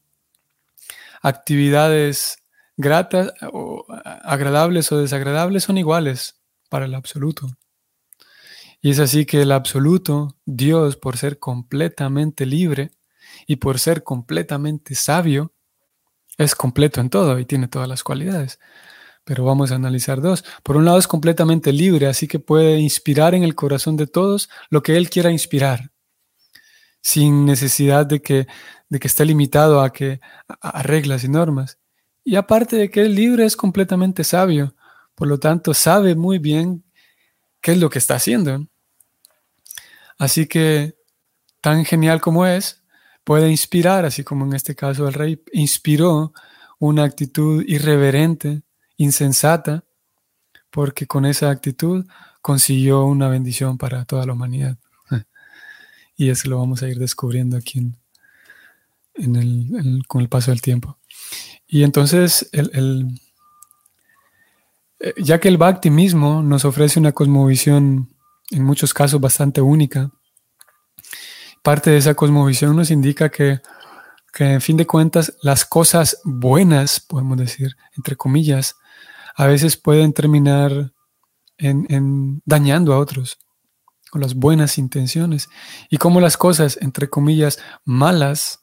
actividades 1.22 2.44
gratas 2.78 3.34
o 3.52 3.86
agradables 4.24 4.92
o 4.92 5.00
desagradables 5.00 5.64
son 5.64 5.78
iguales 5.78 6.42
para 6.70 6.86
el 6.86 6.96
absoluto. 6.96 7.48
Y 8.82 8.92
es 8.92 9.00
así 9.00 9.26
que 9.26 9.42
el 9.42 9.54
absoluto, 9.54 10.36
Dios, 10.46 10.98
por 10.98 11.18
ser 11.18 11.40
completamente 11.40 12.46
libre 12.46 12.92
y 13.48 13.56
por 13.56 13.80
ser 13.80 14.04
completamente 14.04 14.94
sabio, 14.94 15.54
es 16.38 16.54
completo 16.54 17.00
en 17.00 17.10
todo 17.10 17.40
y 17.40 17.46
tiene 17.46 17.70
todas 17.70 17.88
las 17.88 18.04
cualidades. 18.04 18.60
Pero 19.24 19.46
vamos 19.46 19.72
a 19.72 19.76
analizar 19.76 20.20
dos. 20.20 20.44
Por 20.64 20.76
un 20.76 20.84
lado 20.84 20.98
es 20.98 21.08
completamente 21.08 21.72
libre, 21.72 22.08
así 22.08 22.28
que 22.28 22.40
puede 22.40 22.78
inspirar 22.80 23.34
en 23.36 23.44
el 23.44 23.56
corazón 23.56 23.96
de 23.96 24.08
todos 24.08 24.50
lo 24.70 24.84
que 24.84 24.98
Él 24.98 25.10
quiera 25.10 25.32
inspirar, 25.32 25.93
sin 27.04 27.46
necesidad 27.46 28.08
de 28.08 28.22
que 28.24 28.48
de 28.94 29.00
que 29.00 29.08
está 29.08 29.26
limitado 29.26 29.82
a, 29.82 29.92
que, 29.92 30.22
a, 30.62 30.84
reglas 30.84 31.24
y 31.24 31.28
normas. 31.28 31.80
Y 32.24 32.36
aparte 32.36 32.76
de 32.76 32.92
que 32.92 33.02
el 33.02 33.16
libre, 33.16 33.44
es 33.44 33.56
completamente 33.56 34.24
sabio, 34.24 34.76
por 35.16 35.28
lo 35.28 35.40
tanto 35.40 35.74
sabe 35.74 36.14
muy 36.14 36.38
bien 36.38 36.84
qué 37.60 37.72
es 37.72 37.80
lo 37.80 37.90
que 37.90 37.98
está 37.98 38.14
haciendo. 38.14 38.68
Así 40.20 40.46
que, 40.46 40.96
tan 41.60 41.86
genial 41.86 42.22
como 42.22 42.46
es, 42.46 42.84
puede 43.24 43.50
inspirar, 43.50 44.06
así 44.06 44.24
como 44.24 44.46
en 44.46 44.54
este 44.54 44.76
caso 44.76 45.08
el 45.08 45.16
rey 45.16 45.42
inspiró 45.54 46.32
una 46.78 47.04
actitud 47.04 47.64
irreverente, 47.66 48.62
insensata, 48.98 49.86
porque 50.70 51.08
con 51.08 51.26
esa 51.26 51.50
actitud 51.50 52.06
consiguió 52.44 53.06
una 53.06 53.28
bendición 53.28 53.80
para 53.80 54.06
toda 54.06 54.28
la 54.28 54.34
humanidad. 54.34 54.78
Y 56.16 56.30
eso 56.30 56.50
lo 56.50 56.60
vamos 56.60 56.84
a 56.84 56.88
ir 56.88 57.00
descubriendo 57.00 57.58
aquí 57.58 57.92
en, 59.16 60.02
con 60.08 60.22
el 60.22 60.30
paso 60.30 60.52
del 60.52 60.62
tiempo. 60.62 60.98
Y 61.68 61.84
entonces, 61.84 62.50
el, 62.52 63.20
eh, 65.00 65.14
ya 65.18 65.40
que 65.40 65.48
el 65.50 65.58
Bhakti 65.58 65.90
mismo 65.90 66.44
nos 66.44 66.66
ofrece 66.66 67.00
una 67.00 67.12
cosmovisión 67.12 68.10
en 68.52 68.64
muchos 68.64 68.94
casos 68.94 69.20
bastante 69.20 69.62
única, 69.62 70.12
parte 71.64 71.90
de 71.90 71.98
esa 71.98 72.14
cosmovisión 72.14 72.76
nos 72.76 72.92
indica 72.92 73.30
que, 73.30 73.62
en 74.38 74.62
fin 74.62 74.78
de 74.78 74.86
cuentas 74.86 75.34
las 75.42 75.66
cosas 75.66 76.20
buenas, 76.24 77.00
podemos 77.00 77.38
decir, 77.38 77.76
entre 77.98 78.16
comillas, 78.16 78.76
a 79.36 79.48
veces 79.48 79.78
pueden 79.78 80.14
terminar 80.14 80.94
en, 81.58 82.42
dañando 82.46 82.94
a 82.94 83.00
otros 83.00 83.40
con 84.14 84.22
las 84.22 84.36
buenas 84.36 84.78
intenciones 84.78 85.50
y 85.90 85.98
como 85.98 86.22
las 86.22 86.38
cosas, 86.38 86.78
entre 86.80 87.10
comillas, 87.10 87.58
malas, 87.84 88.60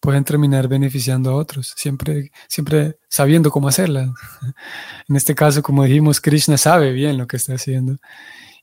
pueden 0.00 0.24
terminar 0.24 0.66
beneficiando 0.66 1.30
a 1.30 1.36
otros, 1.36 1.72
siempre, 1.76 2.32
siempre 2.48 2.98
sabiendo 3.08 3.52
cómo 3.52 3.68
hacerla. 3.68 4.12
En 5.08 5.14
este 5.14 5.36
caso, 5.36 5.62
como 5.62 5.84
dijimos, 5.84 6.20
Krishna 6.20 6.58
sabe 6.58 6.90
bien 6.90 7.16
lo 7.16 7.28
que 7.28 7.36
está 7.36 7.54
haciendo 7.54 7.98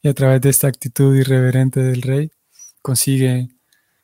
y 0.02 0.10
a 0.10 0.14
través 0.14 0.42
de 0.42 0.50
esta 0.50 0.68
actitud 0.68 1.16
irreverente 1.16 1.82
del 1.82 2.02
rey 2.02 2.30
consigue, 2.82 3.48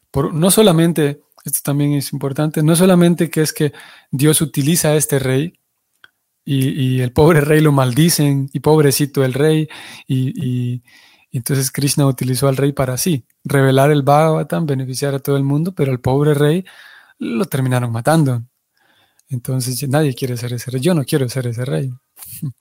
por, 0.09 0.33
no 0.33 0.51
solamente, 0.51 1.19
esto 1.43 1.59
también 1.63 1.91
es 1.95 2.13
importante, 2.13 2.63
no 2.63 2.77
solamente 2.77 3.29
que 3.29 3.41
es 3.41 3.51
que 3.51 3.73
Dios 4.09 4.39
utiliza 4.39 4.91
a 4.91 4.95
este 4.95 5.19
rey 5.19 5.59
y, 6.45 7.01
el 7.01 7.11
pobre 7.11 7.41
rey 7.41 7.59
lo 7.59 7.73
maldicen 7.73 8.50
y 8.53 8.61
pobrecito 8.61 9.25
el 9.25 9.33
rey 9.33 9.67
y, 10.07 10.31
y 10.41 10.83
entonces 11.38 11.71
Krishna 11.71 12.05
utilizó 12.05 12.47
al 12.47 12.57
rey 12.57 12.73
para 12.73 12.97
sí, 12.97 13.25
revelar 13.43 13.91
el 13.91 14.03
Bhagavatam, 14.03 14.65
beneficiar 14.65 15.15
a 15.15 15.19
todo 15.19 15.38
el 15.38 15.43
mundo, 15.43 15.73
pero 15.73 15.91
el 15.91 16.00
pobre 16.00 16.33
rey 16.33 16.65
lo 17.19 17.45
terminaron 17.45 17.91
matando. 17.91 18.43
Entonces 19.29 19.88
nadie 19.88 20.13
quiere 20.13 20.35
ser 20.35 20.53
ese 20.53 20.71
rey. 20.71 20.81
Yo 20.81 20.93
no 20.93 21.05
quiero 21.05 21.29
ser 21.29 21.47
ese 21.47 21.63
rey. 21.63 21.89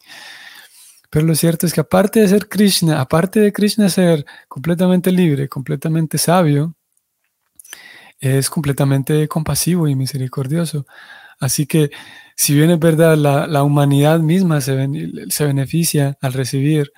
Pero 1.10 1.26
lo 1.26 1.34
cierto 1.34 1.66
es 1.66 1.74
que 1.74 1.80
aparte 1.80 2.20
de 2.20 2.28
ser 2.28 2.48
Krishna, 2.48 3.00
aparte 3.00 3.40
de 3.40 3.52
Krishna 3.52 3.88
ser 3.88 4.24
completamente 4.46 5.10
libre, 5.10 5.48
completamente 5.48 6.18
sabio, 6.18 6.76
es 8.20 8.48
completamente 8.48 9.26
compasivo 9.26 9.88
y 9.88 9.96
misericordioso. 9.96 10.86
Así 11.40 11.66
que 11.66 11.90
si 12.36 12.54
bien 12.54 12.70
es 12.70 12.78
verdad, 12.78 13.16
la, 13.16 13.62
humanidad 13.64 14.20
misma 14.20 14.60
se, 14.60 14.74
beneficia 15.44 16.16
al 16.20 16.32
recibir, 16.32 16.92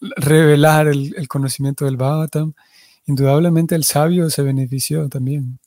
revelar 0.00 0.88
el, 0.88 1.28
conocimiento 1.28 1.84
del 1.84 1.96
Bhagavatam, 1.96 2.54
indudablemente 3.06 3.74
el 3.74 3.84
sabio 3.84 4.30
se 4.30 4.42
benefició 4.42 5.08
también 5.08 5.58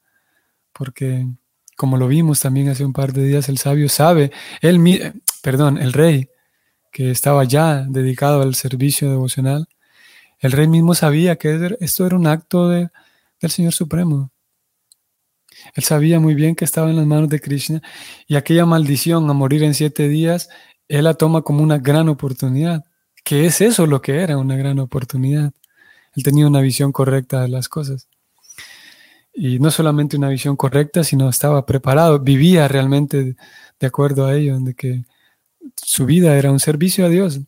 porque 0.75 1.25
como 1.77 1.97
lo 1.97 2.07
vimos 2.07 2.41
también 2.41 2.69
hace 2.69 2.85
un 2.85 2.93
par 2.93 3.13
de 3.13 3.23
días, 3.23 3.49
el 3.49 3.57
sabio 3.57 3.89
sabe, 3.89 4.31
él, 4.61 5.13
perdón, 5.41 5.77
el 5.77 5.93
rey, 5.93 6.29
que 6.91 7.11
estaba 7.11 7.43
ya 7.43 7.83
dedicado 7.83 8.41
al 8.41 8.55
servicio 8.55 9.09
devocional, 9.09 9.67
el 10.39 10.51
rey 10.51 10.67
mismo 10.67 10.93
sabía 10.95 11.37
que 11.37 11.75
esto 11.79 12.05
era 12.05 12.15
un 12.15 12.27
acto 12.27 12.69
de, 12.69 12.89
del 13.41 13.51
Señor 13.51 13.73
Supremo. 13.73 14.31
Él 15.73 15.83
sabía 15.83 16.19
muy 16.19 16.35
bien 16.35 16.55
que 16.55 16.65
estaba 16.65 16.89
en 16.89 16.97
las 16.97 17.05
manos 17.05 17.29
de 17.29 17.39
Krishna 17.39 17.81
y 18.27 18.35
aquella 18.35 18.65
maldición 18.65 19.29
a 19.29 19.33
morir 19.33 19.63
en 19.63 19.73
siete 19.73 20.07
días, 20.07 20.49
él 20.87 21.05
la 21.05 21.15
toma 21.15 21.41
como 21.41 21.63
una 21.63 21.77
gran 21.77 22.07
oportunidad, 22.09 22.85
que 23.25 23.47
es 23.47 23.59
eso 23.59 23.87
lo 23.87 24.01
que 24.01 24.21
era, 24.21 24.37
una 24.37 24.55
gran 24.55 24.79
oportunidad. 24.79 25.51
Él 26.15 26.23
tenía 26.23 26.47
una 26.47 26.61
visión 26.61 26.91
correcta 26.91 27.41
de 27.41 27.49
las 27.49 27.67
cosas. 27.67 28.07
Y 29.33 29.59
no 29.59 29.71
solamente 29.71 30.15
una 30.15 30.29
visión 30.29 30.55
correcta, 30.55 31.03
sino 31.03 31.27
estaba 31.27 31.65
preparado, 31.65 32.19
vivía 32.19 32.67
realmente 32.67 33.35
de 33.79 33.87
acuerdo 33.87 34.27
a 34.27 34.35
ello, 34.35 34.59
de 34.59 34.75
que 34.75 35.05
su 35.75 36.05
vida 36.05 36.37
era 36.37 36.51
un 36.51 36.59
servicio 36.59 37.03
a 37.05 37.09
Dios. 37.09 37.41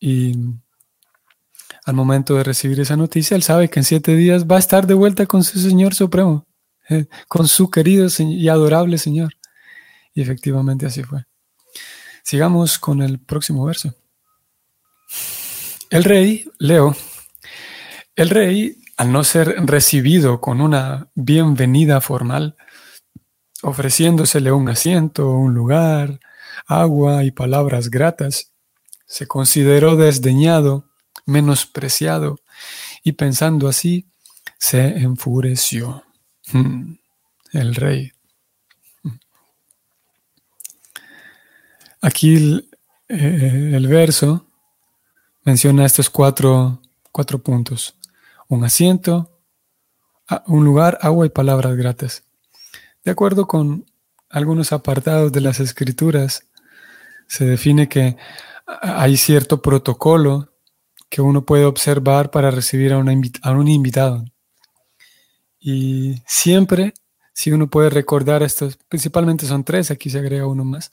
Y 0.00 0.34
al 1.84 1.94
momento 1.94 2.34
de 2.34 2.42
recibir 2.42 2.80
esa 2.80 2.96
noticia, 2.96 3.36
él 3.36 3.42
sabe 3.42 3.68
que 3.68 3.80
en 3.80 3.84
siete 3.84 4.16
días 4.16 4.46
va 4.46 4.56
a 4.56 4.60
estar 4.60 4.86
de 4.86 4.94
vuelta 4.94 5.26
con 5.26 5.44
su 5.44 5.60
Señor 5.60 5.94
Supremo, 5.94 6.46
eh, 6.88 7.06
con 7.28 7.46
su 7.46 7.70
querido 7.70 8.08
y 8.18 8.48
adorable 8.48 8.96
Señor. 8.96 9.34
Y 10.14 10.22
efectivamente 10.22 10.86
así 10.86 11.02
fue. 11.02 11.26
Sigamos 12.24 12.78
con 12.78 13.02
el 13.02 13.18
próximo 13.18 13.66
verso. 13.66 13.94
El 15.90 16.04
rey, 16.04 16.48
Leo, 16.60 16.94
el 18.14 18.30
rey, 18.30 18.76
al 18.96 19.10
no 19.10 19.24
ser 19.24 19.56
recibido 19.66 20.40
con 20.40 20.60
una 20.60 21.08
bienvenida 21.16 22.00
formal, 22.00 22.56
ofreciéndosele 23.62 24.52
un 24.52 24.68
asiento, 24.68 25.28
un 25.30 25.52
lugar, 25.52 26.20
agua 26.68 27.24
y 27.24 27.32
palabras 27.32 27.90
gratas, 27.90 28.52
se 29.04 29.26
consideró 29.26 29.96
desdeñado, 29.96 30.84
menospreciado, 31.26 32.38
y 33.02 33.12
pensando 33.12 33.66
así, 33.66 34.06
se 34.58 34.98
enfureció. 34.98 36.04
Hmm, 36.52 36.94
el 37.52 37.74
rey. 37.74 38.12
Aquí 42.00 42.64
eh, 43.08 43.72
el, 43.74 43.88
verso 43.88 44.46
menciona 45.44 45.86
estos 45.86 46.10
cuatro, 46.10 46.80
cuatro 47.12 47.38
puntos. 47.38 47.96
Un 48.48 48.64
asiento, 48.64 49.38
un 50.46 50.64
lugar, 50.64 50.98
agua 51.00 51.26
y 51.26 51.30
palabras 51.30 51.76
gratas. 51.76 52.24
De 53.04 53.10
acuerdo 53.10 53.46
con 53.46 53.86
algunos 54.28 54.72
apartados 54.72 55.32
de 55.32 55.40
las 55.40 55.60
escrituras, 55.60 56.44
se 57.26 57.44
define 57.44 57.88
que 57.88 58.16
hay 58.66 59.16
cierto 59.16 59.62
protocolo 59.62 60.52
que 61.08 61.20
uno 61.20 61.44
puede 61.44 61.64
observar 61.64 62.30
para 62.30 62.50
recibir 62.50 62.92
a, 62.92 62.98
un 62.98 63.68
invitado. 63.68 64.24
Y 65.58 66.22
siempre, 66.26 66.94
si 67.32 67.50
uno 67.50 67.68
puede 67.68 67.90
recordar 67.90 68.42
estos, 68.42 68.78
principalmente 68.88 69.46
son 69.46 69.64
tres, 69.64 69.90
aquí 69.90 70.08
se 70.08 70.20
agrega 70.20 70.46
uno 70.46 70.64
más, 70.64 70.92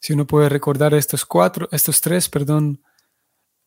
si 0.00 0.12
uno 0.12 0.26
puede 0.26 0.48
recordar 0.48 0.94
estos 0.94 1.24
cuatro, 1.24 1.68
estos 1.72 2.00
tres, 2.00 2.28
perdón, 2.28 2.82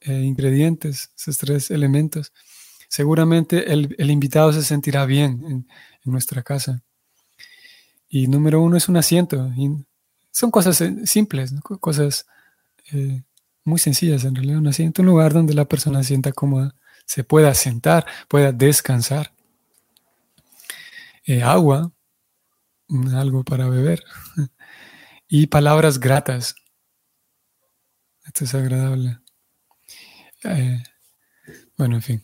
eh, 0.05 0.21
ingredientes, 0.21 1.11
esos 1.17 1.37
tres 1.37 1.71
elementos, 1.71 2.33
seguramente 2.89 3.71
el, 3.71 4.11
invitado 4.11 4.51
se 4.51 4.61
sentirá 4.61 5.05
bien 5.05 5.43
en, 5.47 5.67
nuestra 6.03 6.43
casa. 6.43 6.81
Y 8.09 8.27
número 8.27 8.61
uno 8.61 8.75
es 8.75 8.89
un 8.89 8.97
asiento. 8.97 9.49
son 10.31 10.51
cosas 10.51 10.81
eh, 10.81 11.07
simples, 11.07 11.53
cosas 11.79 12.25
eh, 12.91 13.23
muy 13.63 13.79
sencillas 13.79 14.25
en 14.25 14.35
realidad. 14.35 14.57
Un 14.57 14.67
asiento, 14.67 15.01
un 15.01 15.07
lugar 15.07 15.31
donde 15.31 15.53
la 15.53 15.65
persona 15.65 16.03
sienta 16.03 16.33
cómoda, 16.33 16.75
se 17.05 17.23
pueda 17.23 17.53
sentar, 17.53 18.05
pueda 18.27 18.51
descansar. 18.51 19.33
agua, 21.41 21.93
algo 23.15 23.43
para 23.43 23.69
beber 23.69 24.03
y 25.29 25.47
palabras 25.47 25.99
gratas. 25.99 26.55
Esto 28.25 28.43
es 28.43 28.55
agradable. 28.55 29.22
Eh, 30.45 30.83
bueno, 31.77 31.95
en 31.95 32.01
fin. 32.01 32.23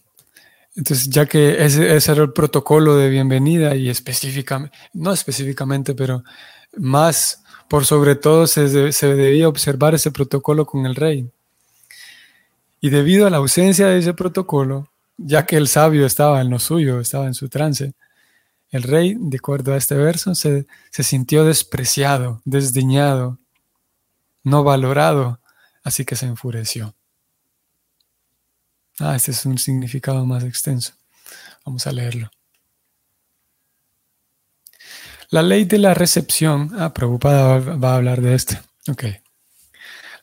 Entonces, 0.76 1.10
ya 1.10 1.26
que 1.26 1.64
ese, 1.64 1.96
era 1.96 2.24
el 2.24 2.32
protocolo 2.32 2.96
de 2.96 3.10
bienvenida 3.10 3.76
y 3.76 3.90
específicamente, 3.90 4.78
no 4.94 5.12
específicamente, 5.12 5.94
pero 5.94 6.24
más 6.78 7.44
por 7.68 7.86
sobre 7.86 8.16
todo 8.16 8.48
se, 8.48 8.92
se 8.92 9.16
debía 9.16 9.48
observar 9.48 9.96
ese 9.96 10.12
protocolo 10.12 10.66
con 10.66 10.86
el 10.86 10.96
rey. 10.96 11.30
Y 12.82 12.90
debido 12.90 13.28
a 13.28 13.30
la 13.30 13.38
ausencia 13.38 13.88
de 13.88 14.00
ese 14.00 14.14
protocolo, 14.14 14.90
ya 15.18 15.46
que 15.46 15.58
el 15.58 15.68
sabio 15.68 16.06
estaba 16.06 16.42
en 16.42 16.50
lo 16.50 16.60
suyo, 16.60 17.00
estaba 17.00 17.28
en 17.28 17.34
su 17.34 17.50
trance, 17.50 17.94
el 18.72 18.84
rey, 18.84 19.16
de 19.20 19.38
acuerdo 19.38 19.74
a 19.74 19.78
este 19.78 19.96
verso, 19.96 20.36
se, 20.36 20.66
sintió 20.92 21.44
despreciado, 21.44 22.42
desdeñado, 22.46 23.40
no 24.44 24.64
valorado, 24.64 25.40
así 25.84 26.06
que 26.06 26.16
se 26.16 26.28
enfureció. 26.28 26.94
Ah, 29.00 29.16
este 29.16 29.32
es 29.32 29.46
un 29.46 29.58
significado 29.58 30.26
más 30.26 30.44
extenso. 30.44 30.94
Vamos 31.66 31.88
a 31.88 31.92
leerlo. 31.92 32.30
La 35.30 35.42
ley 35.42 35.66
de 35.66 35.78
la 35.78 35.94
recepción. 35.94 36.72
Ah, 36.78 36.94
preocupada 36.94 37.60
va 37.60 37.94
a 37.94 37.96
hablar 37.96 38.22
de 38.22 38.34
esto. 38.36 38.56
Ok. 38.88 39.06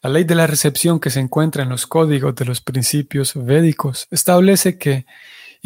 La 0.03 0.11
ley 0.11 0.25
de 0.25 0.35
la 0.35 0.47
recepción 0.47 1.01
que 1.01 1.11
se 1.11 1.21
encuentra 1.21 1.63
en 1.63 1.69
los 1.69 1.87
códigos 1.87 2.35
de 2.35 2.45
los 2.45 2.61
principios 2.61 3.33
védicos 3.35 4.09
establece 4.11 4.79
que 4.79 5.07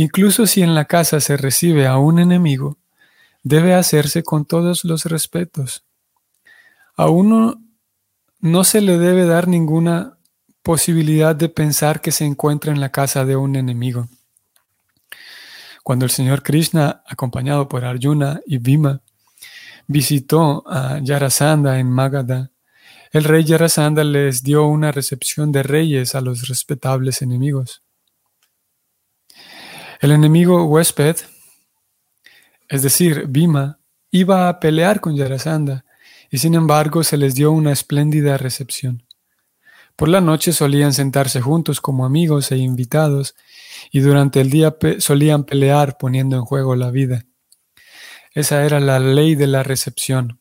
Incluso 0.00 0.46
si 0.46 0.62
en 0.62 0.74
la 0.74 0.86
casa 0.86 1.20
se 1.20 1.36
recibe 1.36 1.86
a 1.86 1.98
un 1.98 2.18
enemigo, 2.18 2.78
debe 3.42 3.74
hacerse 3.74 4.22
con 4.22 4.46
todos 4.46 4.82
los 4.84 5.04
respetos. 5.04 5.84
A 6.96 7.10
uno 7.10 7.62
no 8.38 8.64
se 8.64 8.80
le 8.80 8.96
debe 8.96 9.26
dar 9.26 9.46
ninguna 9.46 10.16
posibilidad 10.62 11.34
de 11.34 11.48
pensar 11.48 12.00
que 12.00 12.12
se 12.12 12.24
encuentra 12.24 12.72
en 12.72 12.80
la 12.80 12.90
casa 12.90 13.24
de 13.24 13.36
un 13.36 13.56
enemigo. 13.56 14.08
Cuando 15.82 16.04
el 16.04 16.10
señor 16.10 16.42
Krishna, 16.42 17.02
acompañado 17.06 17.68
por 17.68 17.84
Arjuna 17.84 18.40
y 18.46 18.58
Bhima, 18.58 19.00
visitó 19.86 20.62
a 20.68 20.98
Yarasandha 21.00 21.78
en 21.78 21.90
Magadha, 21.90 22.50
el 23.12 23.24
rey 23.24 23.42
Yarasandha 23.42 24.04
les 24.04 24.42
dio 24.42 24.66
una 24.66 24.92
recepción 24.92 25.50
de 25.50 25.64
reyes 25.64 26.14
a 26.14 26.20
los 26.20 26.46
respetables 26.46 27.22
enemigos. 27.22 27.82
El 30.00 30.12
enemigo 30.12 30.64
huésped, 30.64 31.16
es 32.68 32.82
decir, 32.82 33.26
Bhima, 33.26 33.80
iba 34.12 34.48
a 34.48 34.60
pelear 34.60 35.00
con 35.00 35.16
Yarasandha 35.16 35.84
y 36.30 36.38
sin 36.38 36.54
embargo 36.54 37.02
se 37.02 37.16
les 37.16 37.34
dio 37.34 37.50
una 37.50 37.72
espléndida 37.72 38.36
recepción. 38.38 39.02
Por 40.00 40.08
la 40.08 40.22
noche 40.22 40.54
solían 40.54 40.94
sentarse 40.94 41.42
juntos 41.42 41.82
como 41.82 42.06
amigos 42.06 42.50
e 42.52 42.56
invitados 42.56 43.34
y 43.92 44.00
durante 44.00 44.40
el 44.40 44.48
día 44.48 44.74
solían 44.96 45.44
pelear 45.44 45.98
poniendo 45.98 46.36
en 46.36 46.42
juego 46.46 46.74
la 46.74 46.90
vida. 46.90 47.26
Esa 48.32 48.64
era 48.64 48.80
la 48.80 48.98
ley 48.98 49.34
de 49.34 49.46
la 49.46 49.62
recepción. 49.62 50.40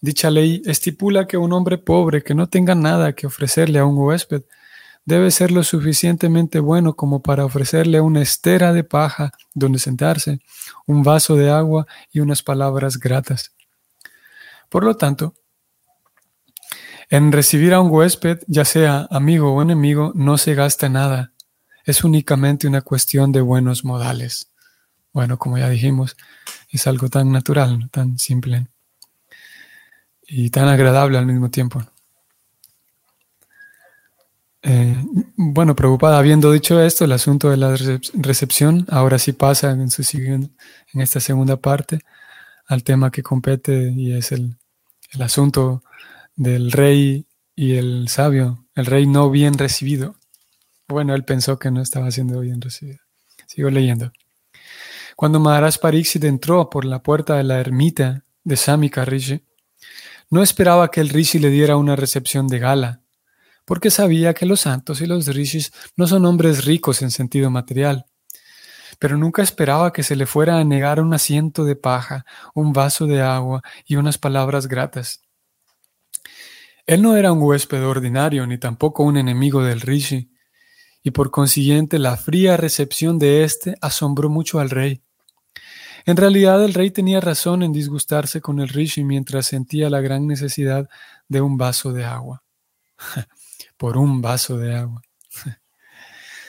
Dicha 0.00 0.30
ley 0.30 0.62
estipula 0.64 1.26
que 1.26 1.36
un 1.36 1.52
hombre 1.54 1.78
pobre 1.78 2.22
que 2.22 2.36
no 2.36 2.48
tenga 2.48 2.76
nada 2.76 3.14
que 3.14 3.26
ofrecerle 3.26 3.80
a 3.80 3.84
un 3.84 3.98
huésped 3.98 4.44
debe 5.04 5.32
ser 5.32 5.50
lo 5.50 5.64
suficientemente 5.64 6.60
bueno 6.60 6.94
como 6.94 7.20
para 7.20 7.44
ofrecerle 7.44 8.00
una 8.00 8.22
estera 8.22 8.72
de 8.72 8.84
paja 8.84 9.32
donde 9.54 9.80
sentarse, 9.80 10.38
un 10.86 11.02
vaso 11.02 11.34
de 11.34 11.50
agua 11.50 11.88
y 12.12 12.20
unas 12.20 12.44
palabras 12.44 12.96
gratas. 13.00 13.50
Por 14.68 14.84
lo 14.84 14.96
tanto, 14.96 15.34
en 17.10 17.32
recibir 17.32 17.72
a 17.72 17.80
un 17.80 17.90
huésped, 17.90 18.40
ya 18.46 18.64
sea 18.64 19.08
amigo 19.10 19.52
o 19.52 19.62
enemigo, 19.62 20.12
no 20.14 20.36
se 20.36 20.54
gasta 20.54 20.88
nada. 20.88 21.32
Es 21.84 22.04
únicamente 22.04 22.66
una 22.66 22.82
cuestión 22.82 23.32
de 23.32 23.40
buenos 23.40 23.84
modales. 23.84 24.50
Bueno, 25.12 25.38
como 25.38 25.56
ya 25.56 25.70
dijimos, 25.70 26.16
es 26.70 26.86
algo 26.86 27.08
tan 27.08 27.32
natural, 27.32 27.88
tan 27.90 28.18
simple 28.18 28.68
y 30.26 30.50
tan 30.50 30.68
agradable 30.68 31.16
al 31.16 31.24
mismo 31.24 31.50
tiempo. 31.50 31.82
Eh, 34.60 35.02
bueno, 35.36 35.74
preocupada, 35.74 36.18
habiendo 36.18 36.52
dicho 36.52 36.82
esto, 36.82 37.06
el 37.06 37.12
asunto 37.12 37.48
de 37.48 37.56
la 37.56 37.74
recepción 38.12 38.84
ahora 38.90 39.18
sí 39.18 39.32
pasa 39.32 39.70
en, 39.70 39.88
esta 40.94 41.20
segunda 41.20 41.56
parte 41.56 42.00
al 42.66 42.82
tema 42.82 43.10
que 43.10 43.22
compete 43.22 43.90
y 43.96 44.12
es 44.12 44.30
el 44.32 44.58
asunto 45.20 45.82
del 46.38 46.72
rey 46.72 47.26
y 47.54 47.74
el 47.74 48.08
sabio, 48.08 48.64
el 48.74 48.86
rey 48.86 49.06
no 49.06 49.30
bien 49.30 49.58
recibido. 49.58 50.16
Bueno, 50.88 51.14
él 51.14 51.24
pensó 51.24 51.58
que 51.58 51.70
no 51.70 51.82
estaba 51.82 52.10
siendo 52.10 52.40
bien 52.40 52.62
recibido. 52.62 53.00
Sigo 53.46 53.68
leyendo. 53.68 54.10
Cuando 55.16 55.40
Maharaj 55.40 55.78
Pariksit 55.78 56.24
entró 56.24 56.70
por 56.70 56.86
la 56.86 57.02
puerta 57.02 57.36
de 57.36 57.44
la 57.44 57.60
ermita 57.60 58.24
de 58.42 58.56
Samika 58.56 59.04
Rishi, 59.04 59.44
no 60.30 60.42
esperaba 60.42 60.90
que 60.90 61.02
el 61.02 61.10
Rishi 61.10 61.38
le 61.38 61.50
diera 61.50 61.76
una 61.76 61.96
recepción 61.96 62.48
de 62.48 62.58
gala 62.58 63.02
porque 63.68 63.90
sabía 63.90 64.32
que 64.32 64.46
los 64.46 64.60
santos 64.60 65.02
y 65.02 65.06
los 65.06 65.26
rishis 65.26 65.72
no 65.94 66.06
son 66.06 66.24
hombres 66.24 66.64
ricos 66.64 67.02
en 67.02 67.10
sentido 67.10 67.50
material. 67.50 68.06
pero 68.98 69.18
nunca 69.18 69.42
esperaba 69.42 69.92
que 69.92 70.02
se 70.02 70.16
le 70.16 70.26
fuera 70.26 70.58
a 70.58 70.64
negar 70.64 71.00
un 71.00 71.12
asiento 71.14 71.64
de 71.64 71.76
paja, 71.76 72.24
un 72.54 72.72
vaso 72.72 73.06
de 73.06 73.20
agua 73.20 73.62
y 73.86 73.96
unas 73.96 74.18
palabras 74.18 74.66
gratas. 74.66 75.20
Él 76.88 77.02
no 77.02 77.18
era 77.18 77.32
un 77.32 77.42
huésped 77.42 77.86
ordinario 77.86 78.46
ni 78.46 78.56
tampoco 78.56 79.02
un 79.02 79.18
enemigo 79.18 79.62
del 79.62 79.82
rishi, 79.82 80.32
y 81.02 81.10
por 81.10 81.30
consiguiente 81.30 81.98
la 81.98 82.16
fría 82.16 82.56
recepción 82.56 83.18
de 83.18 83.44
éste 83.44 83.74
asombró 83.82 84.30
mucho 84.30 84.58
al 84.58 84.70
rey. 84.70 85.02
En 86.06 86.16
realidad 86.16 86.64
el 86.64 86.72
rey 86.72 86.90
tenía 86.90 87.20
razón 87.20 87.62
en 87.62 87.72
disgustarse 87.72 88.40
con 88.40 88.58
el 88.58 88.70
rishi 88.70 89.04
mientras 89.04 89.44
sentía 89.44 89.90
la 89.90 90.00
gran 90.00 90.26
necesidad 90.26 90.88
de 91.28 91.42
un 91.42 91.58
vaso 91.58 91.92
de 91.92 92.06
agua. 92.06 92.42
por 93.76 93.98
un 93.98 94.22
vaso 94.22 94.56
de 94.56 94.74
agua. 94.74 95.02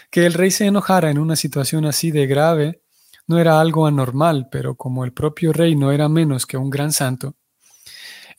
que 0.09 0.25
el 0.25 0.33
rey 0.33 0.51
se 0.51 0.67
enojara 0.67 1.11
en 1.11 1.19
una 1.19 1.35
situación 1.35 1.83
así 1.83 2.11
de 2.11 2.27
grave 2.27 2.81
no 3.27 3.39
era 3.39 3.59
algo 3.59 3.87
anormal, 3.87 4.47
pero 4.49 4.75
como 4.75 5.03
el 5.03 5.11
propio 5.11 5.51
rey 5.51 5.75
no 5.75 5.91
era 5.91 6.07
menos 6.07 6.45
que 6.45 6.55
un 6.55 6.69
gran 6.69 6.93
santo, 6.93 7.35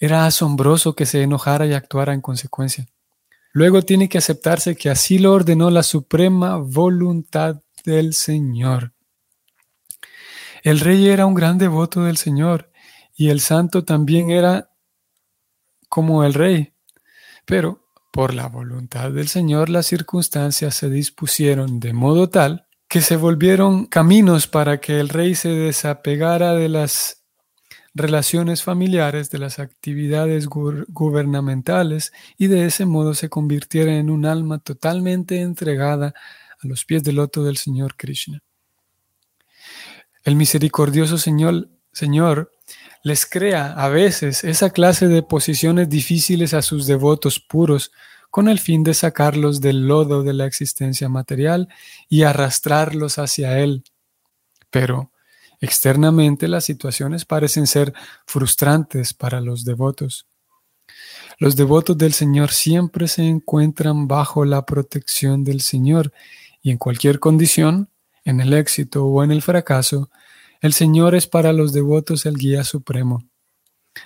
era 0.00 0.24
asombroso 0.24 0.96
que 0.96 1.04
se 1.06 1.22
enojara 1.22 1.66
y 1.66 1.74
actuara 1.74 2.14
en 2.14 2.22
consecuencia. 2.22 2.86
Luego 3.52 3.82
tiene 3.82 4.08
que 4.08 4.18
aceptarse 4.18 4.74
que 4.74 4.88
así 4.88 5.18
lo 5.18 5.34
ordenó 5.34 5.70
la 5.70 5.82
suprema 5.82 6.56
voluntad 6.56 7.62
del 7.84 8.14
Señor. 8.14 8.94
El 10.62 10.80
rey 10.80 11.08
era 11.08 11.26
un 11.26 11.34
gran 11.34 11.58
devoto 11.58 12.02
del 12.04 12.16
Señor 12.16 12.70
y 13.14 13.28
el 13.28 13.40
santo 13.40 13.84
también 13.84 14.30
era 14.30 14.70
como 15.88 16.24
el 16.24 16.32
rey. 16.32 16.72
Pero 17.44 17.90
por 18.10 18.34
la 18.34 18.48
voluntad 18.48 19.10
del 19.10 19.28
Señor 19.28 19.68
las 19.68 19.86
circunstancias 19.86 20.74
se 20.74 20.88
dispusieron 20.88 21.78
de 21.78 21.92
modo 21.92 22.30
tal 22.30 22.66
que 22.88 23.02
se 23.02 23.16
volvieron 23.16 23.86
caminos 23.86 24.46
para 24.46 24.80
que 24.80 24.98
el 24.98 25.08
rey 25.08 25.34
se 25.34 25.50
desapegara 25.50 26.54
de 26.54 26.68
las 26.68 27.19
relaciones 27.94 28.62
familiares, 28.62 29.30
de 29.30 29.38
las 29.38 29.58
actividades 29.58 30.46
gubernamentales 30.46 32.12
y 32.38 32.46
de 32.46 32.66
ese 32.66 32.86
modo 32.86 33.14
se 33.14 33.28
convirtiera 33.28 33.96
en 33.96 34.10
un 34.10 34.26
alma 34.26 34.58
totalmente 34.58 35.40
entregada 35.40 36.14
a 36.62 36.66
los 36.66 36.84
pies 36.84 37.02
del 37.02 37.16
loto 37.16 37.42
del 37.42 37.56
Señor 37.56 37.96
Krishna. 37.96 38.42
El 40.22 40.36
misericordioso 40.36 41.18
Señor, 41.18 41.68
Señor 41.92 42.52
les 43.02 43.24
crea 43.24 43.72
a 43.72 43.88
veces 43.88 44.44
esa 44.44 44.70
clase 44.70 45.08
de 45.08 45.22
posiciones 45.22 45.88
difíciles 45.88 46.52
a 46.52 46.62
sus 46.62 46.86
devotos 46.86 47.40
puros 47.40 47.92
con 48.30 48.48
el 48.48 48.60
fin 48.60 48.84
de 48.84 48.94
sacarlos 48.94 49.60
del 49.60 49.88
lodo 49.88 50.22
de 50.22 50.34
la 50.34 50.46
existencia 50.46 51.08
material 51.08 51.68
y 52.08 52.22
arrastrarlos 52.22 53.18
hacia 53.18 53.58
Él. 53.58 53.82
Pero 54.70 55.10
externamente 55.60 56.48
las 56.48 56.64
situaciones 56.64 57.24
parecen 57.24 57.66
ser 57.66 57.92
frustrantes 58.26 59.14
para 59.14 59.40
los 59.40 59.64
devotos. 59.64 60.26
Los 61.38 61.56
devotos 61.56 61.96
del 61.96 62.12
Señor 62.12 62.50
siempre 62.50 63.08
se 63.08 63.26
encuentran 63.26 64.08
bajo 64.08 64.44
la 64.44 64.66
protección 64.66 65.44
del 65.44 65.60
Señor 65.60 66.12
y 66.62 66.70
en 66.70 66.78
cualquier 66.78 67.18
condición, 67.18 67.88
en 68.24 68.40
el 68.40 68.52
éxito 68.52 69.06
o 69.06 69.24
en 69.24 69.30
el 69.30 69.42
fracaso, 69.42 70.10
el 70.60 70.74
Señor 70.74 71.14
es 71.14 71.26
para 71.26 71.52
los 71.54 71.72
devotos 71.72 72.26
el 72.26 72.36
guía 72.36 72.64
supremo. 72.64 73.24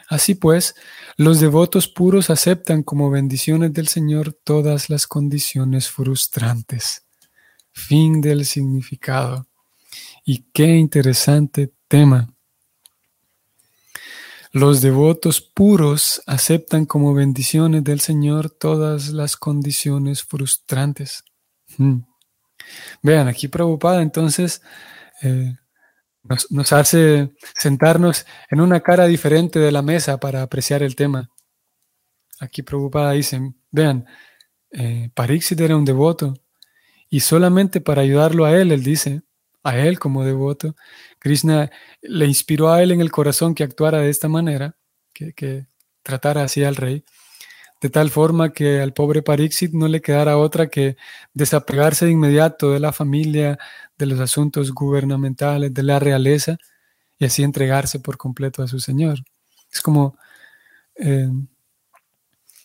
Así 0.09 0.35
pues, 0.35 0.75
los 1.17 1.41
devotos 1.41 1.89
puros 1.89 2.31
aceptan 2.31 2.83
como 2.83 3.11
bendiciones 3.11 3.73
del 3.73 3.89
Señor 3.89 4.33
todas 4.33 4.89
las 4.89 5.07
condiciones 5.07 5.91
frustrantes. 5.91 7.05
Fin 7.73 8.21
del 8.21 8.47
significado. 8.47 9.49
Y 10.25 10.51
qué 10.53 10.67
interesante 10.77 11.73
tema. 11.87 12.35
Los 14.53 14.81
devotos 14.81 15.41
puros 15.41 16.23
aceptan 16.27 16.87
como 16.87 17.13
bendiciones 17.13 17.85
del 17.85 18.01
Señor 18.01 18.51
todas 18.51 19.09
las 19.09 19.37
condiciones 19.37 20.23
frustrantes. 20.23 21.25
Hmm. 21.77 22.03
Vean, 23.03 23.29
aquí 23.29 23.49
preocupada 23.49 24.01
entonces 24.01 24.63
eh, 25.23 25.55
nos, 26.23 26.73
hace 26.73 27.35
sentarnos 27.55 28.25
en 28.49 28.61
una 28.61 28.81
cara 28.81 29.07
diferente 29.07 29.59
de 29.59 29.73
la 29.73 29.83
mesa 29.83 30.19
para 30.19 30.43
apreciar 30.43 30.83
el 30.83 30.97
tema. 30.97 31.31
Aquí 32.41 32.63
preocupada 32.63 33.13
dicen, 33.13 33.61
vean, 33.71 34.07
eh, 34.71 35.11
era 35.59 35.77
un 35.77 35.85
devoto 35.85 36.35
y 37.11 37.21
solamente 37.21 37.81
para 37.81 38.03
ayudarlo 38.03 38.45
a 38.45 38.57
él, 38.57 38.73
él 38.73 38.83
dice, 38.83 39.23
a 39.65 39.79
él 39.79 39.99
como 39.99 40.25
devoto, 40.25 40.77
Krishna 41.19 41.71
le 42.03 42.27
inspiró 42.27 42.71
a 42.71 42.83
él 42.83 42.93
en 42.93 43.01
el 43.01 43.11
corazón 43.11 43.55
que 43.55 43.65
actuara 43.65 44.01
de 44.01 44.11
esta 44.11 44.29
manera, 44.29 44.77
que, 45.13 45.33
que 45.33 45.67
tratara 46.03 46.45
así 46.45 46.63
al 46.63 46.77
rey, 46.77 47.05
de 47.81 47.91
tal 47.91 48.11
forma 48.11 48.53
que 48.53 48.81
al 48.81 48.93
pobre 48.93 49.23
Parixit 49.23 49.73
no 49.73 49.89
le 49.89 50.01
quedara 50.01 50.39
otra 50.39 50.69
que 50.69 50.97
desapegarse 51.33 52.07
de 52.07 52.13
inmediato 52.13 52.73
de 52.73 52.81
la 52.81 52.93
familia, 52.93 53.59
de 53.99 54.07
los 54.07 54.21
asuntos 54.21 54.73
gubernamentales, 54.73 55.73
de 55.73 55.83
la 55.83 55.99
realeza, 55.99 56.59
y 57.19 57.25
así 57.27 57.43
entregarse 57.43 58.01
por 58.01 58.17
completo 58.17 58.63
a 58.63 58.69
su 58.69 58.81
Señor. 58.81 59.19
Es 59.73 59.81
como, 59.81 60.17
eh, 60.97 61.29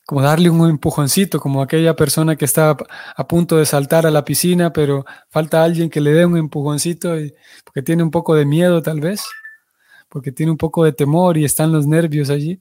como 0.09 0.23
darle 0.23 0.49
un 0.49 0.67
empujoncito, 0.67 1.39
como 1.39 1.61
aquella 1.61 1.95
persona 1.95 2.35
que 2.35 2.43
está 2.43 2.75
a 3.15 3.27
punto 3.27 3.57
de 3.57 3.65
saltar 3.67 4.07
a 4.07 4.09
la 4.09 4.25
piscina, 4.25 4.73
pero 4.73 5.05
falta 5.29 5.63
alguien 5.63 5.87
que 5.87 6.01
le 6.01 6.11
dé 6.11 6.25
un 6.25 6.35
empujoncito 6.35 7.19
y, 7.19 7.31
porque 7.63 7.83
tiene 7.83 8.01
un 8.01 8.09
poco 8.09 8.33
de 8.33 8.43
miedo 8.43 8.81
tal 8.81 9.01
vez, 9.01 9.21
porque 10.09 10.31
tiene 10.31 10.51
un 10.51 10.57
poco 10.57 10.83
de 10.83 10.93
temor 10.93 11.37
y 11.37 11.45
están 11.45 11.71
los 11.71 11.85
nervios 11.85 12.31
allí. 12.31 12.59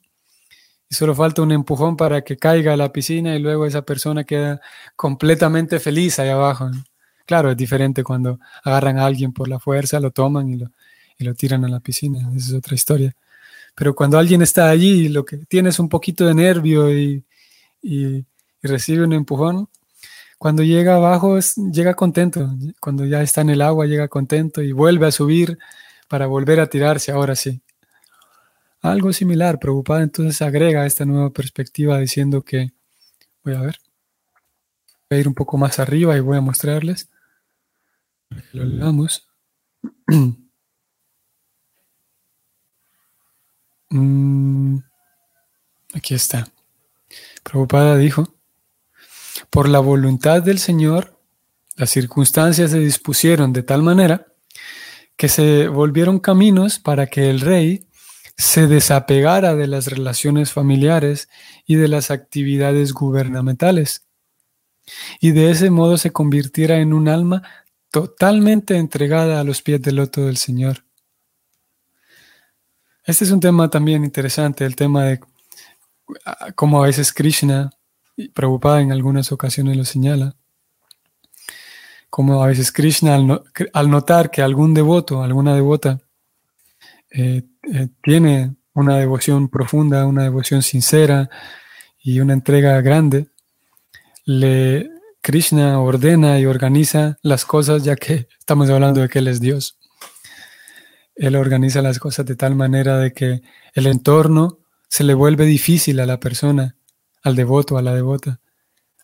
Y 0.90 0.94
solo 0.94 1.14
falta 1.14 1.40
un 1.40 1.50
empujón 1.50 1.96
para 1.96 2.20
que 2.20 2.37
caiga 2.37 2.74
a 2.74 2.76
la 2.76 2.92
piscina 2.92 3.34
y 3.34 3.38
luego 3.38 3.64
esa 3.64 3.80
persona 3.80 4.24
queda 4.24 4.61
completamente 4.94 5.80
feliz 5.80 6.18
ahí 6.18 6.28
abajo. 6.28 6.70
Claro, 7.24 7.52
es 7.52 7.56
diferente 7.56 8.04
cuando 8.04 8.38
agarran 8.62 8.98
a 8.98 9.06
alguien 9.06 9.32
por 9.32 9.48
la 9.48 9.58
fuerza, 9.58 10.00
lo 10.00 10.11
toman 10.11 10.50
y 10.50 10.56
lo, 10.58 10.72
y 11.18 11.24
lo 11.24 11.32
tiran 11.34 11.64
a 11.64 11.68
la 11.68 11.80
piscina. 11.80 12.30
Esa 12.37 12.48
es 12.48 12.54
otra 12.54 12.74
historia. 12.74 13.16
Pero 13.74 13.94
cuando 13.94 14.18
alguien 14.18 14.42
está 14.42 14.68
allí 14.68 15.08
lo 15.08 15.24
que 15.24 15.38
tiene 15.38 15.70
es 15.70 15.78
un 15.78 15.88
poquito 15.88 16.26
de 16.26 16.34
nervio 16.34 16.92
y, 16.92 17.24
y, 17.82 18.24
recibe 18.62 19.04
un 19.04 19.12
empujón, 19.12 19.68
cuando 20.38 20.62
llega 20.62 20.96
abajo 20.96 21.38
llega 21.72 21.94
contento. 21.94 22.50
Cuando 22.80 23.04
ya 23.06 23.22
está 23.22 23.40
en 23.40 23.50
el 23.50 23.62
agua 23.62 23.86
llega 23.86 24.08
contento 24.08 24.62
y 24.62 24.72
vuelve 24.72 25.06
a 25.06 25.12
subir 25.12 25.58
para 26.08 26.26
volver 26.26 26.60
a 26.60 26.68
tirarse 26.68 27.12
ahora 27.12 27.34
sí. 27.34 27.60
Algo 28.80 29.12
similar, 29.12 29.58
preocupada 29.58 30.02
entonces 30.02 30.40
agrega 30.40 30.86
esta 30.86 31.04
nueva 31.04 31.30
perspectiva 31.30 31.98
diciendo 31.98 32.42
que, 32.42 32.72
voy 33.44 33.54
a 33.54 33.60
ver, 33.60 33.78
voy 35.10 35.18
a 35.18 35.20
ir 35.20 35.28
un 35.28 35.34
poco 35.34 35.58
más 35.58 35.78
arriba 35.80 36.16
y 36.16 36.20
voy 36.20 36.36
a 36.36 36.40
mostrarles. 36.40 37.08
Lo 38.52 38.64
leamos. 38.64 39.26
Mm, 43.90 44.80
aquí 45.94 46.14
está. 46.14 46.46
Preocupada 47.48 47.96
dijo, 47.96 48.34
por 49.48 49.70
la 49.70 49.78
voluntad 49.78 50.42
del 50.42 50.58
Señor, 50.58 51.18
las 51.76 51.88
circunstancias 51.88 52.72
se 52.72 52.78
dispusieron 52.78 53.54
de 53.54 53.62
tal 53.62 53.82
manera 53.82 54.26
que 55.16 55.30
se 55.30 55.68
volvieron 55.68 56.18
caminos 56.18 56.78
para 56.78 57.06
que 57.06 57.30
el 57.30 57.40
rey 57.40 57.87
se 58.37 58.66
desapegara 58.66 59.54
de 59.54 59.66
las 59.66 59.87
relaciones 59.87 60.52
familiares 60.52 61.30
y 61.64 61.76
de 61.76 61.88
las 61.88 62.11
actividades 62.11 62.92
gubernamentales, 62.92 64.04
y 65.18 65.30
de 65.30 65.50
ese 65.50 65.70
modo 65.70 65.96
se 65.96 66.11
convirtiera 66.11 66.80
en 66.80 66.92
un 66.92 67.08
alma 67.08 67.42
totalmente 67.90 68.76
entregada 68.76 69.40
a 69.40 69.44
los 69.44 69.62
pies 69.62 69.80
del 69.80 69.96
loto 69.96 70.26
del 70.26 70.37
Señor. 70.37 70.84
Este 73.04 73.24
es 73.24 73.30
un 73.30 73.40
tema 73.40 73.70
también 73.70 74.04
interesante, 74.04 74.66
el 74.66 74.76
tema 74.76 75.04
de 75.04 75.20
cómo 76.54 76.82
a 76.82 76.86
veces 76.86 77.12
Krishna, 77.12 77.70
preocupada 78.34 78.80
en 78.80 78.92
algunas 78.92 79.32
ocasiones 79.32 79.76
lo 79.76 79.84
señala, 79.84 80.36
como 82.10 82.42
a 82.42 82.46
veces 82.46 82.72
Krishna 82.72 83.14
al, 83.14 83.90
notar 83.90 84.30
que 84.30 84.42
algún 84.42 84.74
devoto, 84.74 85.22
alguna 85.22 85.54
devota, 85.54 86.00
eh, 87.10 87.42
eh, 87.72 87.88
tiene 88.02 88.56
una 88.74 88.96
devoción 88.96 89.48
profunda, 89.48 90.06
una 90.06 90.22
devoción 90.22 90.62
sincera 90.62 91.28
y 91.98 92.20
una 92.20 92.32
entrega 92.32 92.80
grande, 92.80 93.28
le, 94.24 94.90
Krishna 95.20 95.80
ordena 95.80 96.38
y 96.38 96.46
organiza 96.46 97.18
las 97.22 97.44
cosas 97.44 97.82
ya 97.84 97.96
que 97.96 98.28
estamos 98.38 98.70
hablando 98.70 99.00
de 99.00 99.08
que 99.08 99.18
Él 99.18 99.28
es 99.28 99.40
Dios. 99.40 99.78
Él 101.14 101.34
organiza 101.34 101.82
las 101.82 101.98
cosas 101.98 102.24
de 102.26 102.36
tal 102.36 102.54
manera 102.54 102.98
de 102.98 103.12
que 103.12 103.42
el 103.74 103.86
entorno 103.86 104.60
se 104.88 105.05
le 105.05 105.14
vuelve 105.14 105.44
difícil 105.44 106.01
a 106.01 106.07
la 106.07 106.18
persona, 106.18 106.77
al 107.22 107.37
devoto, 107.37 107.79
a 107.79 107.83
la 107.83 107.94
devota. 107.94 108.40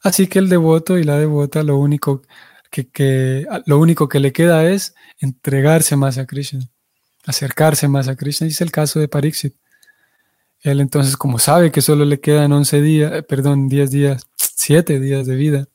Así 0.02 0.26
que 0.26 0.38
el 0.38 0.48
devoto 0.48 0.98
y 0.98 1.04
la 1.04 1.18
devota 1.18 1.62
lo 1.62 1.78
único 1.78 2.22
que, 2.70 3.46
lo 3.66 3.78
único 3.78 4.08
que 4.08 4.20
le 4.20 4.32
queda 4.32 4.68
es 4.68 4.94
entregarse 5.18 5.96
más 5.96 6.18
a 6.18 6.26
Krishna, 6.26 6.68
acercarse 7.24 7.88
más 7.88 8.08
a 8.08 8.16
Krishna. 8.16 8.46
Y 8.46 8.50
es 8.50 8.60
el 8.60 8.72
caso 8.72 9.00
de 9.00 9.08
Pariksit. 9.08 9.54
Él 10.60 10.80
entonces, 10.80 11.16
como 11.16 11.38
sabe 11.38 11.70
que 11.70 11.82
solo 11.82 12.04
le 12.04 12.20
quedan 12.20 12.52
11 12.52 12.82
días, 12.82 13.12
eh, 13.12 13.22
perdón, 13.22 13.68
10 13.68 13.90
días, 13.90 14.26
7 14.36 14.98
días 14.98 15.26
de 15.26 15.36
vida, 15.36 15.68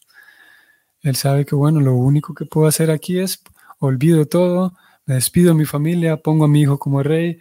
él 1.01 1.15
sabe 1.15 1.45
que, 1.45 1.55
bueno, 1.55 1.79
lo 1.79 1.95
único 1.95 2.33
que 2.33 2.45
puedo 2.45 2.67
hacer 2.67 2.91
aquí 2.91 3.19
es 3.19 3.41
olvido 3.77 4.25
todo, 4.25 4.73
me 5.05 5.15
despido 5.15 5.49
de 5.49 5.59
mi 5.59 5.65
familia, 5.65 6.17
pongo 6.17 6.45
a 6.45 6.47
mi 6.47 6.61
hijo 6.61 6.77
como 6.77 7.03
rey 7.03 7.39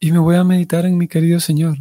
y 0.00 0.12
me 0.12 0.18
voy 0.18 0.36
a 0.36 0.44
meditar 0.44 0.86
en 0.86 0.96
mi 0.96 1.08
querido 1.08 1.40
Señor. 1.40 1.76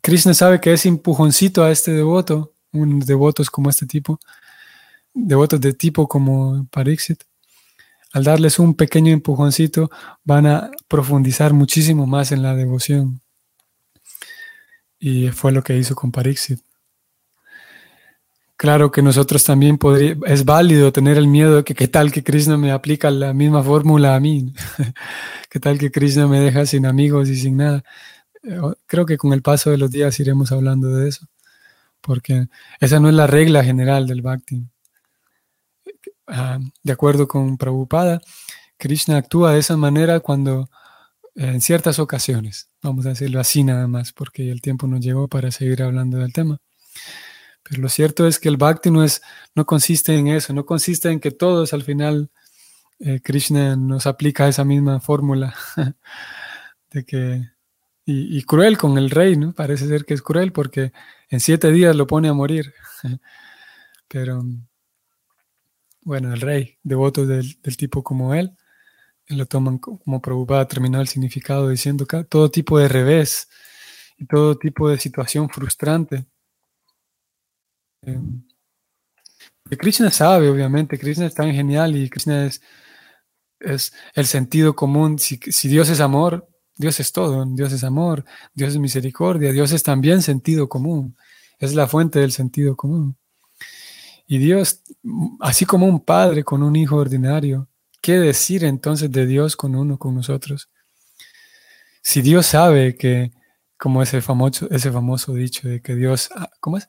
Krishna 0.00 0.34
sabe 0.34 0.60
que 0.60 0.72
ese 0.72 0.88
empujoncito 0.88 1.64
a 1.64 1.70
este 1.70 1.92
devoto, 1.92 2.54
un 2.72 3.00
devotos 3.00 3.50
como 3.50 3.70
este 3.70 3.86
tipo, 3.86 4.18
devotos 5.12 5.60
de 5.60 5.72
tipo 5.72 6.08
como 6.08 6.66
Pariksit, 6.70 7.22
al 8.12 8.24
darles 8.24 8.58
un 8.58 8.74
pequeño 8.74 9.12
empujoncito, 9.12 9.90
van 10.24 10.46
a 10.46 10.70
profundizar 10.88 11.52
muchísimo 11.52 12.06
más 12.06 12.32
en 12.32 12.42
la 12.42 12.54
devoción. 12.54 13.20
Y 14.98 15.28
fue 15.28 15.52
lo 15.52 15.62
que 15.62 15.76
hizo 15.76 15.94
con 15.94 16.10
Pariksit. 16.10 16.60
Claro 18.56 18.90
que 18.90 19.00
nosotros 19.00 19.42
también 19.42 19.78
podría, 19.78 20.16
es 20.26 20.44
válido 20.44 20.92
tener 20.92 21.16
el 21.16 21.26
miedo 21.26 21.56
de 21.56 21.64
que 21.64 21.74
qué 21.74 21.88
tal 21.88 22.12
que 22.12 22.22
Krishna 22.22 22.58
me 22.58 22.72
aplica 22.72 23.10
la 23.10 23.32
misma 23.32 23.62
fórmula 23.62 24.14
a 24.14 24.20
mí, 24.20 24.52
qué 25.50 25.58
tal 25.58 25.78
que 25.78 25.90
Krishna 25.90 26.26
me 26.26 26.40
deja 26.40 26.66
sin 26.66 26.84
amigos 26.84 27.30
y 27.30 27.36
sin 27.36 27.56
nada. 27.56 27.82
Eh, 28.42 28.58
creo 28.86 29.06
que 29.06 29.18
con 29.18 29.32
el 29.32 29.42
paso 29.42 29.70
de 29.70 29.78
los 29.78 29.90
días 29.90 30.18
iremos 30.20 30.52
hablando 30.52 30.88
de 30.88 31.08
eso, 31.08 31.26
porque 32.00 32.48
esa 32.80 33.00
no 33.00 33.08
es 33.08 33.14
la 33.14 33.26
regla 33.26 33.64
general 33.64 34.06
del 34.06 34.22
bhakti. 34.22 34.64
Ah, 36.26 36.58
de 36.82 36.92
acuerdo 36.92 37.26
con 37.26 37.56
Prabhupada, 37.56 38.20
Krishna 38.76 39.16
actúa 39.16 39.52
de 39.52 39.60
esa 39.60 39.76
manera 39.76 40.20
cuando 40.20 40.70
en 41.34 41.60
ciertas 41.60 41.98
ocasiones, 41.98 42.68
vamos 42.82 43.06
a 43.06 43.10
decirlo 43.10 43.40
así 43.40 43.64
nada 43.64 43.86
más, 43.88 44.12
porque 44.12 44.50
el 44.50 44.60
tiempo 44.60 44.86
nos 44.86 45.00
llegó 45.00 45.28
para 45.28 45.50
seguir 45.50 45.82
hablando 45.82 46.18
del 46.18 46.32
tema. 46.32 46.58
Pero 47.62 47.82
lo 47.82 47.88
cierto 47.88 48.26
es 48.26 48.38
que 48.38 48.48
el 48.48 48.56
bhakti 48.56 48.90
no, 48.90 49.04
es, 49.04 49.22
no 49.54 49.64
consiste 49.66 50.16
en 50.16 50.28
eso, 50.28 50.52
no 50.52 50.66
consiste 50.66 51.10
en 51.10 51.20
que 51.20 51.30
todos 51.30 51.72
al 51.72 51.82
final 51.82 52.30
eh, 52.98 53.20
Krishna 53.22 53.76
nos 53.76 54.06
aplica 54.06 54.48
esa 54.48 54.64
misma 54.64 55.00
fórmula 55.00 55.54
de 56.90 57.04
que 57.04 57.48
y, 58.04 58.42
cruel 58.42 58.76
con 58.76 58.98
el 58.98 59.10
rey, 59.10 59.36
¿no? 59.36 59.52
Parece 59.52 59.86
ser 59.86 60.04
que 60.04 60.14
es 60.14 60.22
cruel 60.22 60.52
porque 60.52 60.92
en 61.28 61.40
siete 61.40 61.70
días 61.70 61.94
lo 61.94 62.06
pone 62.06 62.28
a 62.28 62.32
morir. 62.32 62.74
Pero 64.08 64.44
bueno, 66.02 66.34
el 66.34 66.40
rey, 66.40 66.78
devoto 66.82 67.26
del, 67.26 67.56
tipo 67.76 68.02
como 68.02 68.34
él, 68.34 68.56
lo 69.28 69.46
toman 69.46 69.78
como 69.78 70.20
preocupada, 70.20 70.66
terminó 70.66 71.00
el 71.00 71.08
significado 71.08 71.68
diciendo 71.68 72.06
que 72.06 72.24
todo 72.24 72.50
tipo 72.50 72.78
de 72.78 72.88
revés 72.88 73.48
y 74.18 74.26
todo 74.26 74.58
tipo 74.58 74.88
de 74.88 74.98
situación 74.98 75.48
frustrante 75.48 76.26
eh, 78.06 78.18
Krishna 79.78 80.10
sabe, 80.10 80.48
obviamente, 80.48 80.98
Krishna 80.98 81.26
es 81.26 81.34
tan 81.34 81.52
genial 81.52 81.96
y 81.96 82.08
Krishna 82.10 82.46
es, 82.46 82.62
es 83.60 83.92
el 84.14 84.26
sentido 84.26 84.74
común. 84.74 85.18
Si, 85.18 85.68
Dios 85.68 85.88
es 85.90 86.00
amor, 86.00 86.48
Dios 86.80 86.98
es 86.98 87.12
todo, 87.12 87.44
Dios 87.44 87.74
es 87.74 87.84
amor, 87.84 88.24
Dios 88.54 88.70
es 88.70 88.78
misericordia, 88.78 89.52
Dios 89.52 89.70
es 89.72 89.82
también 89.82 90.22
sentido 90.22 90.66
común, 90.66 91.14
es 91.58 91.74
la 91.74 91.86
fuente 91.86 92.20
del 92.20 92.32
sentido 92.32 92.74
común. 92.74 93.18
Y 94.26 94.38
Dios, 94.38 94.80
así 95.40 95.66
como 95.66 95.84
un 95.84 96.00
padre 96.00 96.42
con 96.42 96.62
un 96.62 96.74
hijo 96.76 96.96
ordinario, 96.96 97.68
¿qué 98.00 98.18
decir 98.18 98.64
entonces 98.64 99.12
de 99.12 99.26
Dios 99.26 99.56
con 99.56 99.76
uno, 99.76 99.98
con 99.98 100.14
nosotros? 100.14 100.70
Si 102.00 102.22
Dios 102.22 102.46
sabe 102.46 102.96
que, 102.96 103.30
como 103.76 104.02
ese 104.02 104.22
famoso, 104.22 104.66
ese 104.70 104.90
famoso 104.90 105.34
dicho 105.34 105.68
de 105.68 105.82
que 105.82 105.94
Dios, 105.94 106.30
ah, 106.34 106.48
¿cómo 106.60 106.78
es? 106.78 106.88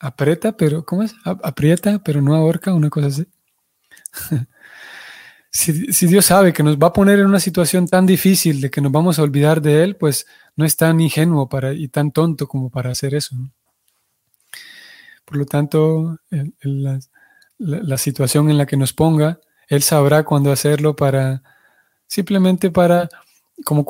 aprieta, 0.00 0.56
pero, 0.56 0.84
¿cómo 0.84 1.04
es? 1.04 1.14
aprieta, 1.24 2.02
pero 2.02 2.20
no 2.22 2.34
ahorca, 2.34 2.74
una 2.74 2.90
cosa 2.90 3.06
así. 3.06 3.28
si, 5.50 6.06
Dios 6.06 6.26
sabe 6.26 6.52
que 6.52 6.62
nos 6.62 6.76
va 6.76 6.88
a 6.88 6.92
poner 6.92 7.18
en 7.18 7.26
una 7.26 7.40
situación 7.40 7.88
tan 7.88 8.06
difícil 8.06 8.60
de 8.60 8.70
que 8.70 8.80
nos 8.80 8.92
vamos 8.92 9.18
a 9.18 9.22
olvidar 9.22 9.60
de 9.60 9.82
Él, 9.82 9.96
pues 9.96 10.26
no 10.54 10.64
es 10.64 10.76
tan 10.76 11.00
ingenuo 11.00 11.48
para, 11.48 11.72
y 11.72 11.88
tan 11.88 12.12
tonto 12.12 12.46
como 12.46 12.70
para 12.70 12.90
hacer 12.90 13.14
eso. 13.14 13.34
Por 15.24 15.36
lo 15.36 15.46
tanto, 15.46 16.18
la, 17.58 17.98
situación 17.98 18.48
en 18.48 18.58
la 18.58 18.66
que 18.66 18.76
nos 18.76 18.92
ponga, 18.92 19.40
Él 19.68 19.82
sabrá 19.82 20.24
cuándo 20.24 20.52
hacerlo 20.52 20.94
para, 20.94 21.42
simplemente 22.06 22.70
para 22.70 23.08
como 23.64 23.84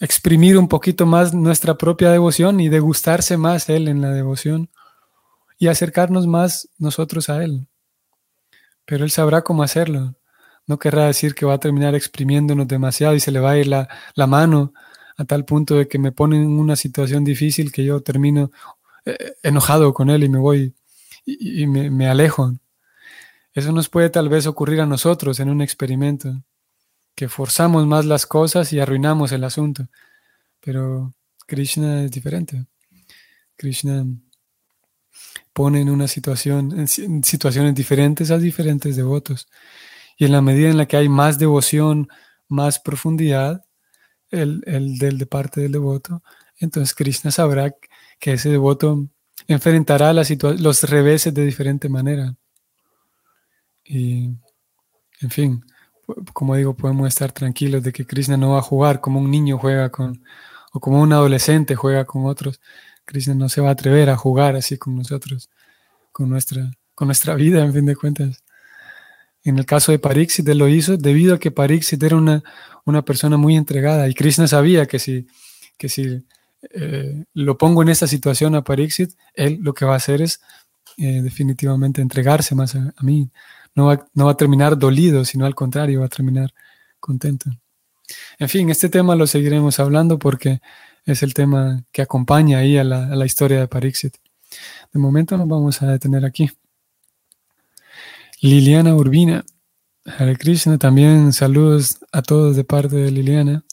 exprimir 0.00 0.56
un 0.56 0.68
poquito 0.68 1.06
más 1.06 1.34
nuestra 1.34 1.76
propia 1.76 2.10
devoción 2.10 2.60
y 2.60 2.68
degustarse 2.68 3.36
más 3.36 3.68
Él 3.70 3.88
en 3.88 4.02
la 4.02 4.10
devoción 4.10 4.70
y 5.58 5.68
acercarnos 5.68 6.26
más 6.26 6.68
nosotros 6.78 7.30
a 7.30 7.42
Él. 7.42 7.66
Pero 8.84 9.04
Él 9.04 9.10
sabrá 9.10 9.42
cómo 9.42 9.62
hacerlo. 9.62 10.14
No 10.66 10.78
querrá 10.78 11.06
decir 11.06 11.34
que 11.34 11.46
va 11.46 11.54
a 11.54 11.60
terminar 11.60 11.94
exprimiéndonos 11.94 12.66
demasiado 12.66 13.14
y 13.14 13.20
se 13.20 13.30
le 13.30 13.40
va 13.40 13.52
a 13.52 13.58
ir 13.58 13.68
la, 13.68 13.88
mano 14.26 14.72
a 15.16 15.24
tal 15.24 15.44
punto 15.44 15.76
de 15.76 15.88
que 15.88 15.98
me 15.98 16.12
pone 16.12 16.36
en 16.36 16.58
una 16.58 16.76
situación 16.76 17.24
difícil 17.24 17.72
que 17.72 17.84
yo 17.84 18.00
termino 18.02 18.50
eh, 19.04 19.34
enojado 19.42 19.94
con 19.94 20.10
Él 20.10 20.24
y 20.24 20.28
me 20.28 20.38
voy 20.38 20.74
y, 21.24 21.66
me, 21.66 22.08
alejo. 22.08 22.52
Eso 23.54 23.72
nos 23.72 23.88
puede 23.88 24.10
tal 24.10 24.28
vez 24.28 24.46
ocurrir 24.46 24.80
a 24.80 24.86
nosotros 24.86 25.40
en 25.40 25.50
un 25.50 25.62
experimento 25.62 26.42
que 27.14 27.28
forzamos 27.28 27.86
más 27.86 28.04
las 28.04 28.26
cosas 28.26 28.72
y 28.72 28.80
arruinamos 28.80 29.32
el 29.32 29.44
asunto. 29.44 29.88
Pero 30.60 31.14
Krishna 31.46 32.04
es 32.04 32.10
diferente. 32.10 32.66
Krishna 33.56 34.04
pone 35.52 35.80
en 35.80 35.88
una 35.88 36.06
situación, 36.06 36.78
en 36.78 37.24
situaciones 37.24 37.74
diferentes 37.74 38.30
a 38.30 38.38
diferentes 38.38 38.94
devotos. 38.94 39.48
Y 40.16 40.24
en 40.24 40.32
la 40.32 40.42
medida 40.42 40.70
en 40.70 40.76
la 40.78 40.86
que 40.86 40.96
hay 40.96 41.08
más 41.08 41.38
devoción, 41.38 42.08
más 42.48 42.78
profundidad, 42.78 43.64
el, 44.30 44.62
el 44.66 44.98
del 44.98 45.18
de 45.18 45.26
parte 45.26 45.60
del 45.60 45.72
devoto, 45.72 46.22
entonces 46.58 46.94
Krishna 46.94 47.30
sabrá 47.30 47.74
que 48.18 48.32
ese 48.32 48.50
devoto 48.50 49.08
enfrentará 49.46 50.12
los 50.12 50.82
reveses 50.84 51.32
de 51.32 51.44
diferente 51.44 51.88
manera. 51.88 52.34
Y, 53.84 54.30
en 55.20 55.30
fin, 55.30 55.64
como 56.32 56.56
digo, 56.56 56.74
podemos 56.74 57.08
estar 57.08 57.32
tranquilos 57.32 57.82
de 57.82 57.92
que 57.92 58.06
Krishna 58.06 58.36
no 58.36 58.52
va 58.52 58.58
a 58.58 58.62
jugar 58.62 59.00
como 59.00 59.20
un 59.20 59.30
niño 59.30 59.58
juega 59.58 59.90
con, 59.90 60.24
o 60.72 60.80
como 60.80 61.00
un 61.00 61.12
adolescente 61.12 61.76
juega 61.76 62.04
con 62.04 62.26
otros. 62.26 62.60
Krishna 63.04 63.34
no 63.34 63.48
se 63.48 63.60
va 63.60 63.68
a 63.68 63.72
atrever 63.72 64.10
a 64.10 64.16
jugar 64.16 64.56
así 64.56 64.78
con 64.78 64.96
nosotros, 64.96 65.50
con 66.12 66.28
nuestra, 66.28 66.72
con 66.94 67.08
nuestra 67.08 67.34
vida, 67.34 67.64
en 67.64 67.72
fin 67.72 67.86
de 67.86 67.96
cuentas. 67.96 68.42
En 69.46 69.58
el 69.58 69.64
caso 69.64 69.92
de 69.92 70.00
Pariksit, 70.00 70.48
él 70.48 70.58
lo 70.58 70.68
hizo 70.68 70.96
debido 70.96 71.36
a 71.36 71.38
que 71.38 71.52
Pariksit 71.52 72.02
era 72.02 72.16
una, 72.16 72.42
una 72.84 73.04
persona 73.04 73.36
muy 73.36 73.56
entregada 73.56 74.08
y 74.08 74.14
Krishna 74.14 74.48
sabía 74.48 74.86
que 74.86 74.98
si, 74.98 75.28
que 75.78 75.88
si 75.88 76.24
eh, 76.72 77.24
lo 77.32 77.56
pongo 77.56 77.82
en 77.82 77.88
esta 77.88 78.08
situación 78.08 78.56
a 78.56 78.64
Pariksit, 78.64 79.12
él 79.34 79.58
lo 79.62 79.72
que 79.72 79.84
va 79.84 79.94
a 79.94 79.98
hacer 79.98 80.20
es 80.20 80.40
eh, 80.96 81.22
definitivamente 81.22 82.02
entregarse 82.02 82.56
más 82.56 82.74
a 82.74 82.92
mí, 83.02 83.30
no 83.76 83.86
va, 83.86 84.30
a 84.30 84.36
terminar 84.36 84.76
dolido, 84.76 85.24
sino 85.24 85.46
al 85.46 85.54
contrario, 85.54 86.00
va 86.00 86.06
a 86.06 86.08
terminar 86.08 86.52
contento. 86.98 87.48
En 88.40 88.48
fin, 88.48 88.68
este 88.70 88.88
tema 88.88 89.14
lo 89.14 89.28
seguiremos 89.28 89.78
hablando 89.78 90.18
porque 90.18 90.60
es 91.04 91.22
el 91.22 91.34
tema 91.34 91.84
que 91.92 92.02
acompaña 92.02 92.58
ahí 92.58 92.78
a 92.78 92.82
la, 92.82 93.26
historia 93.26 93.60
de 93.60 93.68
Parixit. 93.68 94.16
De 94.92 94.98
momento 94.98 95.36
nos 95.36 95.46
vamos 95.46 95.82
a 95.82 95.86
detener 95.86 96.24
aquí. 96.24 96.50
Liliana 98.46 98.94
Urbina. 98.94 99.44
Hare 100.04 100.36
Krishna, 100.36 100.78
también 100.78 101.32
saludos 101.32 101.98
a 102.12 102.22
todos 102.22 102.54
de 102.54 102.62
parte 102.62 102.94
de 102.94 103.10
Liliana. 103.10 103.64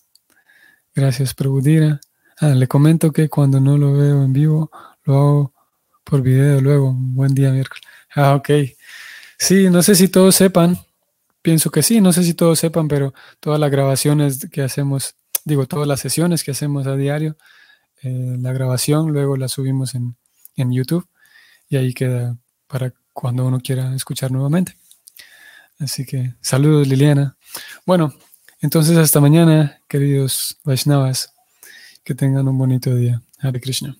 Gracias, 0.96 1.36
Prabhudira. 1.36 2.02
Ah, 2.40 2.56
le 2.56 2.68
comento 2.68 3.12
que 3.12 3.30
cuando 3.30 3.60
no 3.60 3.78
lo 3.78 3.94
veo 3.94 4.24
en 4.24 4.34
vivo, 4.34 4.72
lo 5.04 5.16
hago 5.16 5.54
por 6.04 6.24
video 6.24 6.60
luego. 6.60 6.92
Buen 6.92 7.36
día, 7.36 7.52
miércoles. 7.52 7.84
Ah, 8.16 8.34
ok. 8.34 8.50
Sí, 9.38 9.70
no 9.70 9.84
sé 9.84 9.94
si 9.94 10.08
todos 10.08 10.36
sepan, 10.36 10.80
pienso 11.44 11.70
que 11.70 11.84
sí, 11.84 12.02
no 12.02 12.12
sé 12.12 12.24
si 12.24 12.34
todos 12.34 12.58
sepan, 12.58 12.88
pero 12.88 13.14
todas 13.40 13.60
las 13.60 13.70
grabaciones 13.70 14.50
que 14.50 14.64
hacemos, 14.64 15.14
digo, 15.46 15.68
todas 15.68 15.88
las 15.88 16.00
sesiones 16.00 16.44
que 16.44 16.50
hacemos 16.50 16.88
a 16.88 16.96
diario, 16.96 17.38
eh, 18.02 18.38
la 18.40 18.52
grabación 18.54 19.12
luego 19.12 19.38
la 19.38 19.50
subimos 19.50 19.94
en, 19.94 20.16
en 20.56 20.72
YouTube 20.72 21.08
y 21.70 21.78
ahí 21.78 21.94
queda 21.94 22.38
para 22.66 22.92
cuando 23.14 23.46
uno 23.46 23.60
quiera 23.60 23.96
escuchar 23.96 24.32
nuevamente. 24.32 24.78
Así 25.80 26.06
que 26.06 26.36
saludos 26.42 26.88
Liliana. 26.88 27.38
Bueno, 27.86 28.14
entonces 28.62 28.98
hasta 28.98 29.20
mañana, 29.20 29.80
queridos 29.88 30.58
Vaishnavas. 30.64 31.34
Que 32.04 32.14
tengan 32.16 32.50
un 32.50 32.58
bonito 32.58 32.94
día. 32.94 33.22
Hare 33.40 33.62
Krishna. 33.62 33.96